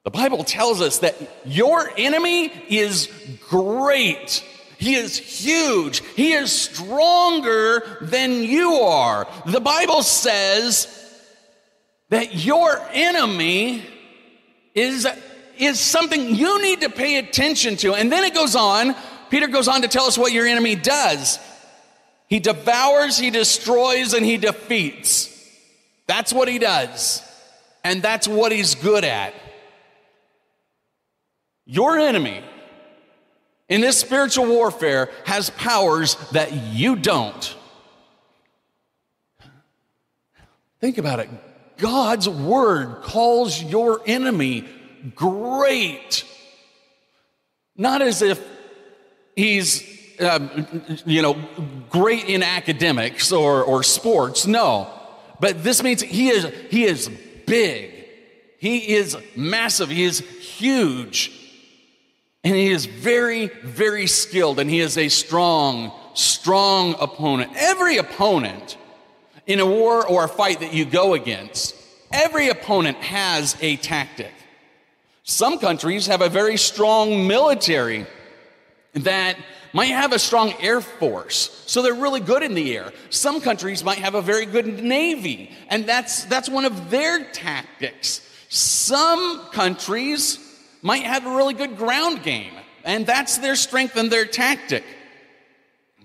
The 0.04 0.10
Bible 0.10 0.42
tells 0.42 0.80
us 0.80 0.98
that 0.98 1.14
your 1.44 1.92
enemy 1.96 2.52
is 2.68 3.08
great. 3.48 4.44
He 4.78 4.96
is 4.96 5.16
huge. 5.16 6.02
He 6.16 6.32
is 6.32 6.50
stronger 6.50 7.98
than 8.00 8.42
you 8.42 8.80
are. 8.80 9.28
The 9.46 9.60
Bible 9.60 10.02
says 10.02 10.88
that 12.08 12.34
your 12.34 12.84
enemy 12.92 13.84
is, 14.74 15.06
is 15.56 15.78
something 15.78 16.34
you 16.34 16.60
need 16.60 16.80
to 16.80 16.90
pay 16.90 17.18
attention 17.18 17.76
to. 17.76 17.94
And 17.94 18.10
then 18.10 18.24
it 18.24 18.34
goes 18.34 18.56
on, 18.56 18.96
Peter 19.30 19.46
goes 19.46 19.68
on 19.68 19.82
to 19.82 19.88
tell 19.88 20.06
us 20.06 20.18
what 20.18 20.32
your 20.32 20.46
enemy 20.46 20.74
does. 20.74 21.38
He 22.32 22.40
devours, 22.40 23.18
he 23.18 23.28
destroys, 23.28 24.14
and 24.14 24.24
he 24.24 24.38
defeats. 24.38 25.28
That's 26.06 26.32
what 26.32 26.48
he 26.48 26.58
does. 26.58 27.20
And 27.84 28.00
that's 28.00 28.26
what 28.26 28.52
he's 28.52 28.74
good 28.74 29.04
at. 29.04 29.34
Your 31.66 31.98
enemy 31.98 32.42
in 33.68 33.82
this 33.82 33.98
spiritual 33.98 34.46
warfare 34.46 35.10
has 35.26 35.50
powers 35.50 36.14
that 36.30 36.54
you 36.54 36.96
don't. 36.96 37.54
Think 40.80 40.96
about 40.96 41.20
it. 41.20 41.28
God's 41.76 42.30
word 42.30 43.02
calls 43.02 43.62
your 43.62 44.00
enemy 44.06 44.66
great. 45.14 46.24
Not 47.76 48.00
as 48.00 48.22
if 48.22 48.42
he's, 49.36 49.82
uh, 50.20 50.64
you 51.04 51.22
know, 51.22 51.36
great 51.90 52.24
in 52.24 52.42
academics 52.42 53.32
or, 53.32 53.62
or 53.62 53.82
sports. 53.82 54.46
No. 54.46 54.90
But 55.40 55.64
this 55.64 55.82
means 55.82 56.02
he 56.02 56.28
is, 56.28 56.46
he 56.70 56.84
is 56.84 57.10
big. 57.46 57.90
He 58.58 58.94
is 58.94 59.16
massive. 59.34 59.88
He 59.88 60.04
is 60.04 60.20
huge. 60.20 61.32
And 62.44 62.54
he 62.54 62.70
is 62.70 62.86
very, 62.86 63.46
very 63.64 64.06
skilled, 64.06 64.58
and 64.58 64.68
he 64.68 64.80
is 64.80 64.98
a 64.98 65.08
strong, 65.08 65.92
strong 66.14 66.94
opponent. 67.00 67.52
Every 67.56 67.98
opponent 67.98 68.76
in 69.46 69.60
a 69.60 69.66
war 69.66 70.06
or 70.06 70.24
a 70.24 70.28
fight 70.28 70.60
that 70.60 70.72
you 70.72 70.84
go 70.84 71.14
against, 71.14 71.74
every 72.12 72.48
opponent 72.48 72.98
has 72.98 73.56
a 73.60 73.76
tactic. 73.76 74.32
Some 75.24 75.58
countries 75.58 76.06
have 76.06 76.20
a 76.20 76.28
very 76.28 76.56
strong 76.56 77.26
military 77.26 78.06
that 78.94 79.36
might 79.72 79.86
have 79.86 80.12
a 80.12 80.18
strong 80.18 80.52
air 80.60 80.80
force, 80.80 81.64
so 81.66 81.80
they're 81.82 81.94
really 81.94 82.20
good 82.20 82.42
in 82.42 82.54
the 82.54 82.76
air. 82.76 82.92
Some 83.10 83.40
countries 83.40 83.82
might 83.82 83.98
have 83.98 84.14
a 84.14 84.22
very 84.22 84.44
good 84.44 84.82
navy, 84.82 85.50
and 85.68 85.86
that's, 85.86 86.24
that's 86.24 86.48
one 86.48 86.64
of 86.64 86.90
their 86.90 87.24
tactics. 87.32 88.20
Some 88.48 89.46
countries 89.52 90.38
might 90.82 91.04
have 91.04 91.26
a 91.26 91.34
really 91.34 91.54
good 91.54 91.78
ground 91.78 92.22
game, 92.22 92.52
and 92.84 93.06
that's 93.06 93.38
their 93.38 93.56
strength 93.56 93.96
and 93.96 94.10
their 94.10 94.26
tactic. 94.26 94.84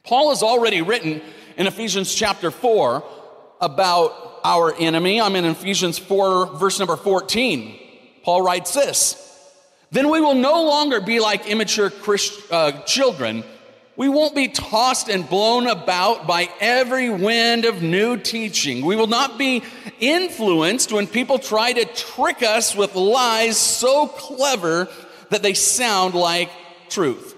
Paul 0.04 0.30
has 0.30 0.42
already 0.42 0.82
written 0.82 1.22
in 1.58 1.68
Ephesians 1.68 2.16
chapter 2.16 2.52
4 2.52 3.04
about 3.60 4.40
our 4.46 4.74
enemy. 4.76 5.20
I'm 5.20 5.36
in 5.36 5.44
Ephesians 5.44 5.98
4, 5.98 6.58
verse 6.58 6.80
number 6.80 6.96
14. 6.96 7.78
Paul 8.24 8.42
writes 8.44 8.74
this 8.74 9.27
Then 9.98 10.12
we 10.12 10.22
will 10.22 10.36
no 10.36 10.64
longer 10.64 11.02
be 11.02 11.20
like 11.20 11.48
immature 11.48 11.90
Christ, 11.90 12.52
uh, 12.52 12.84
children. 12.84 13.44
We 13.96 14.10
won't 14.10 14.36
be 14.36 14.48
tossed 14.48 15.10
and 15.10 15.28
blown 15.28 15.66
about 15.66 16.28
by 16.28 16.50
every 16.60 17.10
wind 17.10 17.66
of 17.66 17.82
new 17.82 18.16
teaching. 18.16 18.86
We 18.86 18.96
will 18.96 19.08
not 19.08 19.40
be 19.40 19.64
influenced 20.00 20.92
when 20.92 21.08
people 21.08 21.40
try 21.40 21.74
to 21.74 21.86
trick 21.86 22.44
us 22.44 22.76
with 22.76 22.94
lies 22.94 23.58
so 23.58 24.08
clever 24.08 24.88
that 25.32 25.42
they 25.42 25.56
sound 25.56 26.14
like 26.14 26.52
truth. 26.90 27.36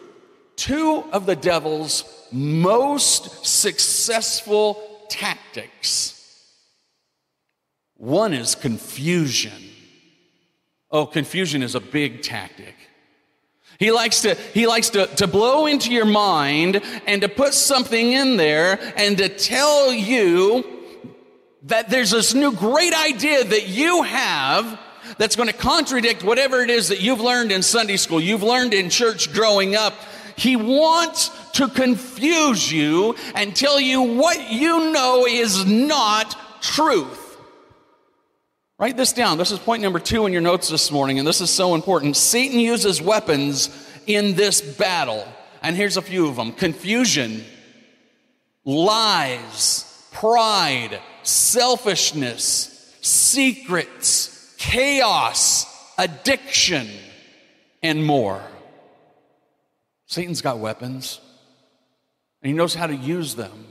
Two 0.57 1.05
of 1.13 1.25
the 1.25 1.37
devil's 1.37 2.03
most 2.29 3.45
successful 3.45 5.07
tactics. 5.07 6.45
One 7.95 8.33
is 8.33 8.55
confusion. 8.55 9.68
Oh, 10.91 11.05
confusion 11.05 11.61
is 11.61 11.75
a 11.75 11.79
big 11.79 12.23
tactic. 12.23 12.75
He 13.77 13.91
likes 13.91 14.23
to, 14.23 14.35
he 14.53 14.67
likes 14.67 14.89
to, 14.89 15.07
to 15.07 15.27
blow 15.27 15.65
into 15.65 15.93
your 15.93 16.05
mind 16.05 16.81
and 17.07 17.21
to 17.21 17.29
put 17.29 17.53
something 17.53 18.11
in 18.11 18.35
there 18.35 18.77
and 18.97 19.17
to 19.19 19.29
tell 19.29 19.93
you 19.93 20.65
that 21.63 21.89
there's 21.89 22.11
this 22.11 22.33
new 22.33 22.51
great 22.51 22.93
idea 22.93 23.43
that 23.43 23.67
you 23.67 24.03
have 24.03 24.79
that's 25.17 25.35
going 25.35 25.47
to 25.47 25.55
contradict 25.55 26.23
whatever 26.23 26.61
it 26.61 26.69
is 26.69 26.89
that 26.89 27.01
you've 27.01 27.21
learned 27.21 27.51
in 27.51 27.61
Sunday 27.61 27.97
school, 27.97 28.19
you've 28.19 28.43
learned 28.43 28.73
in 28.73 28.89
church 28.89 29.31
growing 29.31 29.75
up. 29.75 29.93
He 30.35 30.55
wants 30.55 31.29
to 31.53 31.67
confuse 31.67 32.71
you 32.71 33.15
and 33.35 33.55
tell 33.55 33.79
you 33.79 34.01
what 34.01 34.51
you 34.51 34.91
know 34.91 35.25
is 35.25 35.65
not 35.65 36.61
truth. 36.61 37.28
Write 38.79 38.95
this 38.95 39.11
down. 39.11 39.37
This 39.37 39.51
is 39.51 39.59
point 39.59 39.81
number 39.81 39.99
two 39.99 40.25
in 40.25 40.31
your 40.31 40.41
notes 40.41 40.69
this 40.69 40.89
morning, 40.89 41.19
and 41.19 41.27
this 41.27 41.41
is 41.41 41.49
so 41.49 41.75
important. 41.75 42.15
Satan 42.15 42.61
uses 42.61 43.01
weapons 43.01 43.69
in 44.07 44.35
this 44.35 44.61
battle, 44.61 45.27
and 45.61 45.75
here's 45.75 45.97
a 45.97 46.01
few 46.01 46.29
of 46.29 46.37
them 46.37 46.53
confusion, 46.53 47.43
lies, 48.63 50.07
pride, 50.13 50.97
selfishness, 51.23 52.97
secrets, 53.01 54.55
chaos, 54.57 55.65
addiction, 55.97 56.87
and 57.83 58.05
more. 58.05 58.41
Satan's 60.05 60.41
got 60.41 60.59
weapons, 60.59 61.19
and 62.41 62.49
he 62.49 62.55
knows 62.55 62.75
how 62.75 62.87
to 62.87 62.95
use 62.95 63.35
them. 63.35 63.67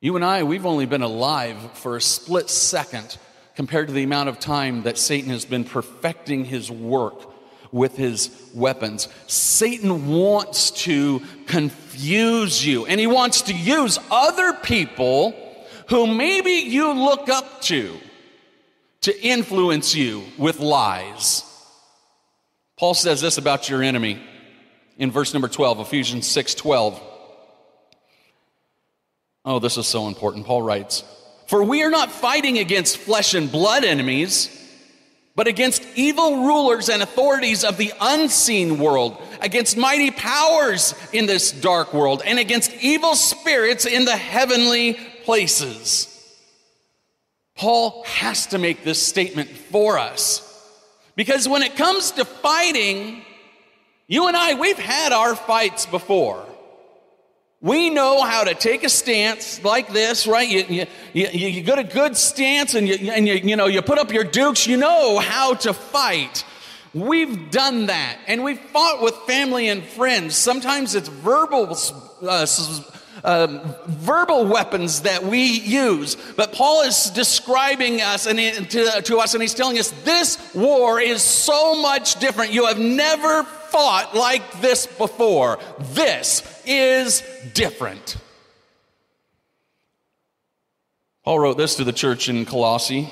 You 0.00 0.14
and 0.14 0.24
I, 0.24 0.44
we've 0.44 0.66
only 0.66 0.86
been 0.86 1.02
alive 1.02 1.58
for 1.74 1.96
a 1.96 2.00
split 2.00 2.48
second 2.48 3.18
compared 3.54 3.88
to 3.88 3.92
the 3.92 4.02
amount 4.02 4.28
of 4.28 4.38
time 4.38 4.82
that 4.82 4.98
Satan 4.98 5.30
has 5.30 5.44
been 5.44 5.64
perfecting 5.64 6.44
his 6.44 6.70
work 6.70 7.30
with 7.72 7.96
his 7.96 8.30
weapons. 8.54 9.08
Satan 9.26 10.08
wants 10.08 10.70
to 10.70 11.22
confuse 11.46 12.64
you, 12.64 12.86
and 12.86 13.00
he 13.00 13.06
wants 13.06 13.42
to 13.42 13.54
use 13.54 13.98
other 14.10 14.52
people 14.52 15.34
who 15.88 16.06
maybe 16.06 16.50
you 16.50 16.92
look 16.92 17.28
up 17.28 17.62
to 17.62 17.96
to 19.02 19.20
influence 19.22 19.94
you 19.94 20.22
with 20.38 20.60
lies. 20.60 21.44
Paul 22.78 22.94
says 22.94 23.20
this 23.20 23.38
about 23.38 23.68
your 23.68 23.82
enemy 23.82 24.22
in 24.98 25.10
verse 25.10 25.32
number 25.32 25.48
12, 25.48 25.80
Ephesians 25.80 26.26
6 26.26 26.54
12. 26.54 27.00
Oh, 29.44 29.58
this 29.58 29.76
is 29.76 29.86
so 29.86 30.06
important. 30.06 30.46
Paul 30.46 30.62
writes, 30.62 31.02
For 31.52 31.62
we 31.62 31.82
are 31.82 31.90
not 31.90 32.10
fighting 32.10 32.56
against 32.56 32.96
flesh 32.96 33.34
and 33.34 33.52
blood 33.52 33.84
enemies, 33.84 34.48
but 35.36 35.46
against 35.46 35.86
evil 35.94 36.46
rulers 36.46 36.88
and 36.88 37.02
authorities 37.02 37.62
of 37.62 37.76
the 37.76 37.92
unseen 38.00 38.78
world, 38.78 39.20
against 39.38 39.76
mighty 39.76 40.10
powers 40.10 40.94
in 41.12 41.26
this 41.26 41.52
dark 41.52 41.92
world, 41.92 42.22
and 42.24 42.38
against 42.38 42.72
evil 42.80 43.14
spirits 43.14 43.84
in 43.84 44.06
the 44.06 44.16
heavenly 44.16 44.94
places. 45.24 46.08
Paul 47.54 48.02
has 48.04 48.46
to 48.46 48.56
make 48.56 48.82
this 48.82 49.06
statement 49.06 49.50
for 49.50 49.98
us. 49.98 50.48
Because 51.16 51.46
when 51.46 51.60
it 51.60 51.76
comes 51.76 52.12
to 52.12 52.24
fighting, 52.24 53.26
you 54.06 54.26
and 54.26 54.38
I, 54.38 54.54
we've 54.54 54.78
had 54.78 55.12
our 55.12 55.36
fights 55.36 55.84
before. 55.84 56.46
We 57.62 57.90
know 57.90 58.22
how 58.22 58.42
to 58.42 58.54
take 58.54 58.82
a 58.82 58.88
stance 58.88 59.62
like 59.62 59.92
this, 59.92 60.26
right? 60.26 60.48
You, 60.48 60.86
you, 61.12 61.28
you, 61.28 61.62
get 61.62 61.78
a 61.78 61.84
good 61.84 62.16
stance 62.16 62.74
and, 62.74 62.88
you, 62.88 63.12
and 63.12 63.26
you, 63.28 63.34
you, 63.34 63.54
know, 63.54 63.66
you 63.66 63.80
put 63.82 63.98
up 63.98 64.12
your 64.12 64.24
dukes. 64.24 64.66
You 64.66 64.76
know 64.76 65.20
how 65.20 65.54
to 65.54 65.72
fight. 65.72 66.44
We've 66.92 67.52
done 67.52 67.86
that, 67.86 68.18
and 68.26 68.42
we've 68.42 68.58
fought 68.58 69.00
with 69.00 69.14
family 69.28 69.68
and 69.68 69.84
friends. 69.84 70.34
Sometimes 70.36 70.96
it's 70.96 71.08
verbal, 71.08 71.78
uh, 72.22 72.46
uh, 73.22 73.74
verbal 73.86 74.44
weapons 74.46 75.02
that 75.02 75.22
we 75.22 75.44
use. 75.44 76.16
But 76.36 76.52
Paul 76.52 76.82
is 76.82 77.10
describing 77.10 78.00
us 78.00 78.26
and 78.26 78.38
to, 78.70 79.02
to 79.02 79.18
us, 79.18 79.34
and 79.34 79.42
he's 79.42 79.54
telling 79.54 79.78
us 79.78 79.92
this 80.02 80.52
war 80.52 81.00
is 81.00 81.22
so 81.22 81.80
much 81.80 82.18
different. 82.18 82.52
You 82.52 82.66
have 82.66 82.80
never 82.80 83.44
fought 83.44 84.16
like 84.16 84.60
this 84.60 84.86
before. 84.86 85.60
This 85.78 86.42
is 86.66 87.22
different. 87.54 88.16
Paul 91.24 91.38
wrote 91.38 91.56
this 91.56 91.76
to 91.76 91.84
the 91.84 91.92
church 91.92 92.28
in 92.28 92.44
Colossae. 92.44 93.08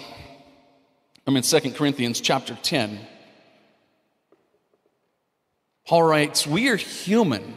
I'm 1.27 1.37
in 1.37 1.43
2 1.43 1.73
Corinthians 1.73 2.21
chapter 2.21 2.59
10. 2.61 2.99
Paul 5.87 6.03
writes, 6.03 6.45
We 6.47 6.69
are 6.71 6.77
human, 6.77 7.55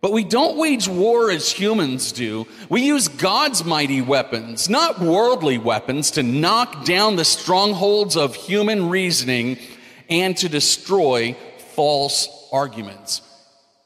but 0.00 0.12
we 0.12 0.22
don't 0.22 0.56
wage 0.56 0.86
war 0.86 1.30
as 1.30 1.50
humans 1.50 2.12
do. 2.12 2.46
We 2.68 2.82
use 2.82 3.08
God's 3.08 3.64
mighty 3.64 4.02
weapons, 4.02 4.68
not 4.68 5.00
worldly 5.00 5.58
weapons, 5.58 6.12
to 6.12 6.22
knock 6.22 6.84
down 6.84 7.16
the 7.16 7.24
strongholds 7.24 8.16
of 8.16 8.36
human 8.36 8.88
reasoning 8.88 9.58
and 10.08 10.36
to 10.36 10.48
destroy 10.48 11.36
false 11.74 12.28
arguments. 12.52 13.22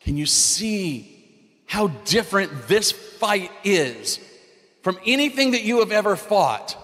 Can 0.01 0.17
you 0.17 0.27
see 0.27 1.17
how 1.67 1.87
different 1.87 2.67
this 2.67 2.91
fight 2.91 3.53
is 3.63 4.19
from 4.83 4.99
anything 5.07 5.53
that 5.53 5.63
you 5.63 5.79
have 5.81 5.93
ever 5.93 6.17
fought. 6.17 6.77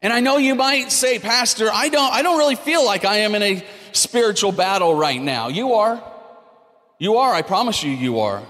And 0.00 0.12
I 0.12 0.20
know 0.20 0.36
you 0.36 0.54
might 0.54 0.92
say, 0.92 1.18
Pastor, 1.18 1.68
I 1.72 1.88
don't, 1.88 2.12
I 2.12 2.22
don't 2.22 2.38
really 2.38 2.54
feel 2.54 2.84
like 2.84 3.04
I 3.04 3.18
am 3.18 3.34
in 3.34 3.42
a 3.42 3.64
spiritual 3.90 4.52
battle 4.52 4.94
right 4.94 5.20
now. 5.20 5.48
You 5.48 5.74
are. 5.74 6.00
You 7.00 7.16
are. 7.16 7.34
I 7.34 7.42
promise 7.42 7.82
you, 7.82 7.90
you 7.90 8.20
are. 8.20 8.42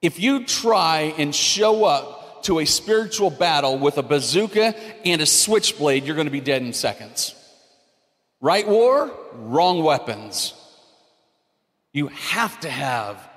If 0.00 0.18
you 0.18 0.46
try 0.46 1.12
and 1.18 1.34
show 1.34 1.84
up 1.84 2.44
to 2.44 2.60
a 2.60 2.64
spiritual 2.64 3.30
battle 3.30 3.78
with 3.78 3.98
a 3.98 4.02
bazooka 4.02 4.74
and 5.04 5.20
a 5.20 5.26
switchblade, 5.26 6.04
you're 6.04 6.14
going 6.14 6.28
to 6.28 6.30
be 6.30 6.40
dead 6.40 6.62
in 6.62 6.72
seconds. 6.72 7.34
Right 8.40 8.66
war, 8.66 9.10
wrong 9.34 9.82
weapons. 9.82 10.54
You 11.92 12.08
have 12.08 12.60
to 12.60 12.70
have 12.70 13.28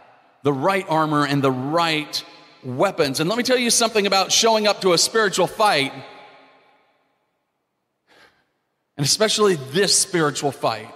the 0.43 0.53
right 0.53 0.86
armor 0.89 1.25
and 1.25 1.43
the 1.43 1.51
right 1.51 2.24
weapons. 2.63 3.20
And 3.20 3.29
let 3.29 3.38
me 3.38 3.43
tell 3.43 3.58
you 3.58 3.70
something 3.70 4.05
about 4.08 4.31
showing 4.31 4.67
up 4.67 4.81
to 4.81 4.93
a 4.93 4.98
spiritual 4.98 5.48
fight, 5.48 5.93
and 8.98 9.05
especially 9.05 9.55
this 9.55 9.98
spiritual 9.98 10.51
fight. 10.51 10.93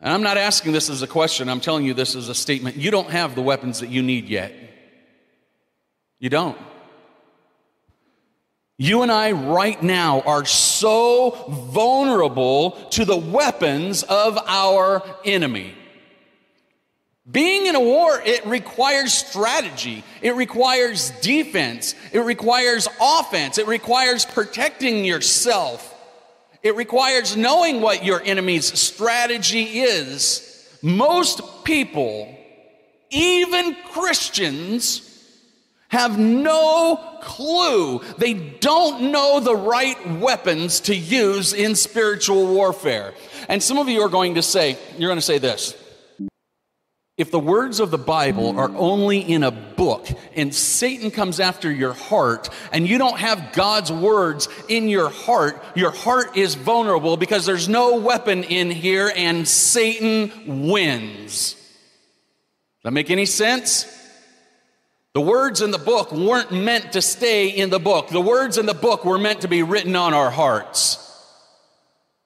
And 0.00 0.12
I'm 0.12 0.22
not 0.22 0.36
asking 0.36 0.72
this 0.72 0.90
as 0.90 1.02
a 1.02 1.06
question, 1.06 1.48
I'm 1.48 1.60
telling 1.60 1.84
you 1.84 1.94
this 1.94 2.16
as 2.16 2.28
a 2.28 2.34
statement. 2.34 2.76
You 2.76 2.90
don't 2.90 3.10
have 3.10 3.34
the 3.34 3.42
weapons 3.42 3.80
that 3.80 3.88
you 3.88 4.02
need 4.02 4.28
yet. 4.28 4.52
You 6.18 6.28
don't. 6.28 6.58
You 8.78 9.02
and 9.02 9.12
I, 9.12 9.32
right 9.32 9.80
now, 9.82 10.22
are 10.22 10.44
so 10.44 11.30
vulnerable 11.72 12.72
to 12.90 13.04
the 13.04 13.16
weapons 13.16 14.02
of 14.02 14.38
our 14.46 15.02
enemy. 15.24 15.74
Being 17.30 17.66
in 17.66 17.76
a 17.76 17.80
war, 17.80 18.20
it 18.24 18.44
requires 18.46 19.12
strategy. 19.12 20.02
It 20.22 20.34
requires 20.34 21.10
defense. 21.20 21.94
It 22.12 22.20
requires 22.20 22.88
offense. 23.00 23.58
It 23.58 23.68
requires 23.68 24.24
protecting 24.24 25.04
yourself. 25.04 25.88
It 26.62 26.74
requires 26.74 27.36
knowing 27.36 27.80
what 27.80 28.04
your 28.04 28.22
enemy's 28.22 28.78
strategy 28.78 29.80
is. 29.80 30.48
Most 30.82 31.64
people, 31.64 32.36
even 33.10 33.76
Christians, 33.92 35.11
have 35.92 36.18
no 36.18 36.96
clue. 37.20 38.00
They 38.16 38.32
don't 38.32 39.12
know 39.12 39.40
the 39.40 39.54
right 39.54 40.18
weapons 40.18 40.80
to 40.80 40.96
use 40.96 41.52
in 41.52 41.74
spiritual 41.74 42.46
warfare. 42.46 43.12
And 43.48 43.62
some 43.62 43.76
of 43.76 43.88
you 43.88 44.00
are 44.00 44.08
going 44.08 44.36
to 44.36 44.42
say, 44.42 44.78
you're 44.96 45.10
going 45.10 45.18
to 45.18 45.22
say 45.22 45.38
this 45.38 45.76
if 47.18 47.30
the 47.30 47.38
words 47.38 47.78
of 47.78 47.90
the 47.90 47.98
Bible 47.98 48.58
are 48.58 48.70
only 48.74 49.18
in 49.18 49.44
a 49.44 49.50
book 49.50 50.08
and 50.34 50.52
Satan 50.54 51.10
comes 51.10 51.40
after 51.40 51.70
your 51.70 51.92
heart 51.92 52.48
and 52.72 52.88
you 52.88 52.96
don't 52.96 53.18
have 53.18 53.52
God's 53.52 53.92
words 53.92 54.48
in 54.68 54.88
your 54.88 55.10
heart, 55.10 55.62
your 55.74 55.90
heart 55.90 56.38
is 56.38 56.54
vulnerable 56.54 57.18
because 57.18 57.44
there's 57.44 57.68
no 57.68 57.96
weapon 57.96 58.44
in 58.44 58.70
here 58.70 59.12
and 59.14 59.46
Satan 59.46 60.62
wins. 60.62 61.52
Does 61.52 62.84
that 62.84 62.92
make 62.92 63.10
any 63.10 63.26
sense? 63.26 64.01
The 65.14 65.20
words 65.20 65.60
in 65.60 65.70
the 65.70 65.78
book 65.78 66.10
weren't 66.10 66.52
meant 66.52 66.92
to 66.92 67.02
stay 67.02 67.48
in 67.48 67.68
the 67.68 67.78
book. 67.78 68.08
The 68.08 68.20
words 68.20 68.56
in 68.56 68.64
the 68.64 68.74
book 68.74 69.04
were 69.04 69.18
meant 69.18 69.42
to 69.42 69.48
be 69.48 69.62
written 69.62 69.94
on 69.94 70.14
our 70.14 70.30
hearts. 70.30 70.98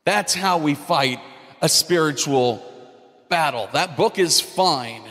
That's 0.04 0.34
how 0.34 0.58
we 0.58 0.74
fight 0.74 1.18
a 1.60 1.68
spiritual 1.68 2.62
battle. 3.28 3.68
That 3.72 3.96
book 3.96 4.20
is 4.20 4.40
fine. 4.40 5.02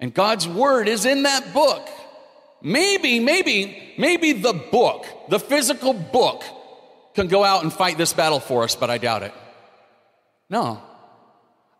And 0.00 0.14
God's 0.14 0.48
word 0.48 0.88
is 0.88 1.04
in 1.04 1.24
that 1.24 1.52
book. 1.52 1.86
Maybe, 2.62 3.20
maybe, 3.20 3.94
maybe 3.98 4.32
the 4.32 4.54
book, 4.54 5.04
the 5.28 5.38
physical 5.38 5.92
book, 5.92 6.42
can 7.14 7.28
go 7.28 7.44
out 7.44 7.64
and 7.64 7.72
fight 7.72 7.98
this 7.98 8.12
battle 8.12 8.40
for 8.40 8.64
us, 8.64 8.74
but 8.74 8.90
I 8.90 8.98
doubt 8.98 9.24
it. 9.24 9.34
No. 10.48 10.80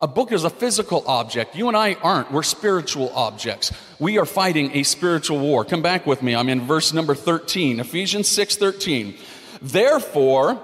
A 0.01 0.07
book 0.07 0.31
is 0.31 0.45
a 0.45 0.51
physical 0.51 1.03
object. 1.07 1.57
You 1.57 1.69
and 1.69 1.77
I 1.77 1.95
aren't. 1.95 2.31
We're 2.31 2.45
spiritual 2.45 3.11
objects. 3.15 3.73
We 3.99 4.19
are 4.19 4.25
fighting 4.25 4.77
a 4.77 4.85
spiritual 4.85 5.41
war. 5.41 5.65
Come 5.65 5.83
back 5.83 6.07
with 6.07 6.23
me. 6.23 6.37
I'm 6.37 6.49
in 6.49 6.67
verse 6.67 6.93
number 6.93 7.15
13, 7.15 7.81
Ephesians 7.81 8.29
6 8.29 8.57
13. 8.57 9.17
Therefore, 9.61 10.63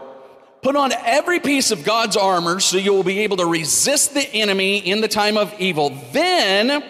Put 0.64 0.76
on 0.76 0.92
every 0.92 1.40
piece 1.40 1.72
of 1.72 1.84
God's 1.84 2.16
armor 2.16 2.58
so 2.58 2.78
you 2.78 2.94
will 2.94 3.02
be 3.02 3.18
able 3.18 3.36
to 3.36 3.44
resist 3.44 4.14
the 4.14 4.26
enemy 4.32 4.78
in 4.78 5.02
the 5.02 5.08
time 5.08 5.36
of 5.36 5.54
evil. 5.60 5.90
Then, 6.10 6.82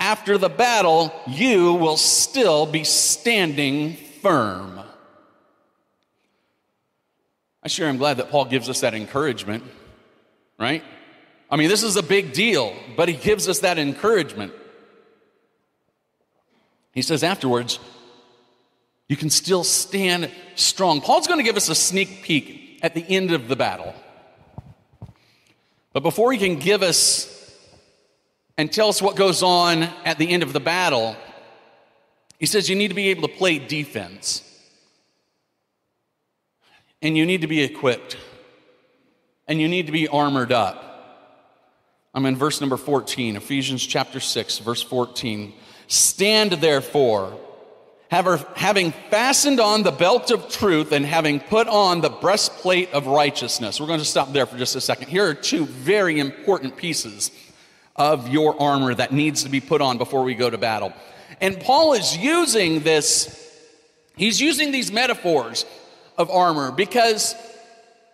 after 0.00 0.38
the 0.38 0.48
battle, 0.48 1.12
you 1.26 1.74
will 1.74 1.98
still 1.98 2.64
be 2.64 2.84
standing 2.84 3.96
firm. 4.22 4.80
I 7.62 7.68
sure 7.68 7.86
am 7.86 7.98
glad 7.98 8.16
that 8.16 8.30
Paul 8.30 8.46
gives 8.46 8.70
us 8.70 8.80
that 8.80 8.94
encouragement, 8.94 9.62
right? 10.58 10.82
I 11.50 11.56
mean, 11.56 11.68
this 11.68 11.82
is 11.82 11.96
a 11.96 12.02
big 12.02 12.32
deal, 12.32 12.74
but 12.96 13.08
he 13.08 13.14
gives 13.14 13.48
us 13.48 13.60
that 13.60 13.78
encouragement. 13.78 14.52
He 16.92 17.02
says 17.02 17.22
afterwards, 17.22 17.78
you 19.08 19.16
can 19.16 19.30
still 19.30 19.62
stand 19.62 20.30
strong. 20.56 21.00
Paul's 21.00 21.26
going 21.26 21.38
to 21.38 21.44
give 21.44 21.56
us 21.56 21.68
a 21.68 21.74
sneak 21.74 22.22
peek 22.22 22.80
at 22.82 22.94
the 22.94 23.04
end 23.08 23.30
of 23.30 23.48
the 23.48 23.56
battle. 23.56 23.94
But 25.92 26.02
before 26.02 26.32
he 26.32 26.38
can 26.38 26.58
give 26.58 26.82
us 26.82 27.32
and 28.58 28.72
tell 28.72 28.88
us 28.88 29.00
what 29.00 29.16
goes 29.16 29.42
on 29.42 29.84
at 30.04 30.18
the 30.18 30.28
end 30.28 30.42
of 30.42 30.52
the 30.52 30.60
battle, 30.60 31.16
he 32.38 32.46
says 32.46 32.68
you 32.68 32.76
need 32.76 32.88
to 32.88 32.94
be 32.94 33.08
able 33.08 33.28
to 33.28 33.34
play 33.34 33.58
defense. 33.58 34.42
And 37.00 37.16
you 37.16 37.24
need 37.24 37.42
to 37.42 37.46
be 37.46 37.62
equipped. 37.62 38.16
And 39.46 39.60
you 39.60 39.68
need 39.68 39.86
to 39.86 39.92
be 39.92 40.08
armored 40.08 40.50
up. 40.50 40.95
I'm 42.16 42.24
in 42.24 42.34
verse 42.34 42.62
number 42.62 42.78
14, 42.78 43.36
Ephesians 43.36 43.86
chapter 43.86 44.20
6, 44.20 44.60
verse 44.60 44.82
14. 44.82 45.52
Stand 45.86 46.52
therefore 46.52 47.38
having 48.08 48.92
fastened 49.10 49.60
on 49.60 49.82
the 49.82 49.90
belt 49.90 50.30
of 50.30 50.48
truth 50.48 50.92
and 50.92 51.04
having 51.04 51.40
put 51.40 51.68
on 51.68 52.00
the 52.00 52.08
breastplate 52.08 52.90
of 52.92 53.06
righteousness. 53.06 53.78
We're 53.78 53.88
going 53.88 53.98
to 53.98 54.06
stop 54.06 54.32
there 54.32 54.46
for 54.46 54.56
just 54.56 54.76
a 54.76 54.80
second. 54.80 55.08
Here 55.08 55.26
are 55.28 55.34
two 55.34 55.66
very 55.66 56.18
important 56.18 56.78
pieces 56.78 57.30
of 57.96 58.28
your 58.30 58.58
armor 58.62 58.94
that 58.94 59.12
needs 59.12 59.42
to 59.42 59.50
be 59.50 59.60
put 59.60 59.82
on 59.82 59.98
before 59.98 60.22
we 60.22 60.34
go 60.34 60.48
to 60.48 60.56
battle. 60.56 60.94
And 61.42 61.60
Paul 61.60 61.92
is 61.92 62.16
using 62.16 62.80
this, 62.80 63.46
he's 64.16 64.40
using 64.40 64.72
these 64.72 64.90
metaphors 64.90 65.66
of 66.16 66.30
armor 66.30 66.72
because 66.72 67.34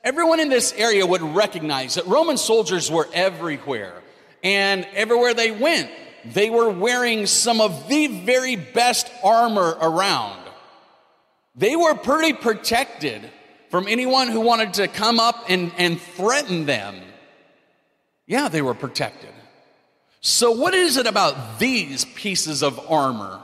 everyone 0.05 0.41
in 0.41 0.49
this 0.49 0.73
area 0.73 1.07
would 1.07 1.23
recognize 1.23 1.95
that 1.95 2.07
Roman 2.07 2.37
soldiers 2.37 2.91
were 2.91 3.09
everywhere. 3.13 3.95
And 4.43 4.87
everywhere 4.95 5.35
they 5.35 5.51
went, 5.51 5.91
they 6.25 6.51
were 6.51 6.69
wearing 6.69 7.27
some 7.27 7.61
of 7.61 7.89
the 7.89 8.07
very 8.09 8.57
best 8.57 9.11
armor 9.23 9.77
around. 9.81 10.41
They 11.55 11.77
were 11.77 11.95
pretty 11.95 12.33
protected 12.33 13.31
from 13.71 13.87
anyone 13.89 14.29
who 14.29 14.41
wanted 14.41 14.75
to 14.75 14.89
come 14.89 15.21
up 15.21 15.47
and, 15.49 15.73
and 15.79 16.01
threaten 16.01 16.67
them. 16.67 17.01
Yeah, 18.27 18.49
they 18.49 18.63
were 18.63 18.75
protected. 18.75 19.31
So, 20.21 20.53
what 20.53 20.75
is 20.75 20.97
it 20.97 21.07
about 21.07 21.59
these 21.59 22.05
pieces 22.05 22.63
of 22.63 22.79
armor? 22.91 23.41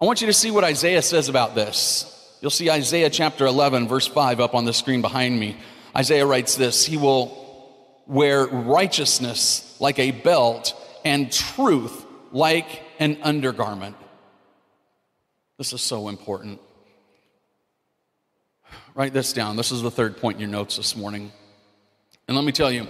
I 0.00 0.04
want 0.04 0.20
you 0.20 0.26
to 0.26 0.32
see 0.32 0.50
what 0.50 0.64
Isaiah 0.64 1.02
says 1.02 1.28
about 1.28 1.54
this. 1.54 2.12
You'll 2.40 2.50
see 2.50 2.70
Isaiah 2.70 3.10
chapter 3.10 3.46
11, 3.46 3.88
verse 3.88 4.06
5 4.06 4.40
up 4.40 4.54
on 4.54 4.64
the 4.64 4.72
screen 4.72 5.00
behind 5.00 5.38
me. 5.38 5.56
Isaiah 5.96 6.26
writes 6.26 6.56
this 6.56 6.84
He 6.84 6.96
will 6.96 7.44
wear 8.06 8.46
righteousness 8.46 9.76
like 9.80 9.98
a 9.98 10.10
belt 10.10 10.74
and 11.04 11.32
truth 11.32 12.04
like 12.32 12.82
an 12.98 13.18
undergarment. 13.22 13.96
This 15.58 15.72
is 15.72 15.80
so 15.80 16.08
important. 16.08 16.60
Write 18.94 19.12
this 19.12 19.32
down. 19.32 19.56
This 19.56 19.72
is 19.72 19.82
the 19.82 19.90
third 19.90 20.18
point 20.18 20.36
in 20.36 20.40
your 20.40 20.50
notes 20.50 20.76
this 20.76 20.96
morning. 20.96 21.32
And 22.28 22.36
let 22.36 22.44
me 22.44 22.52
tell 22.52 22.70
you, 22.70 22.86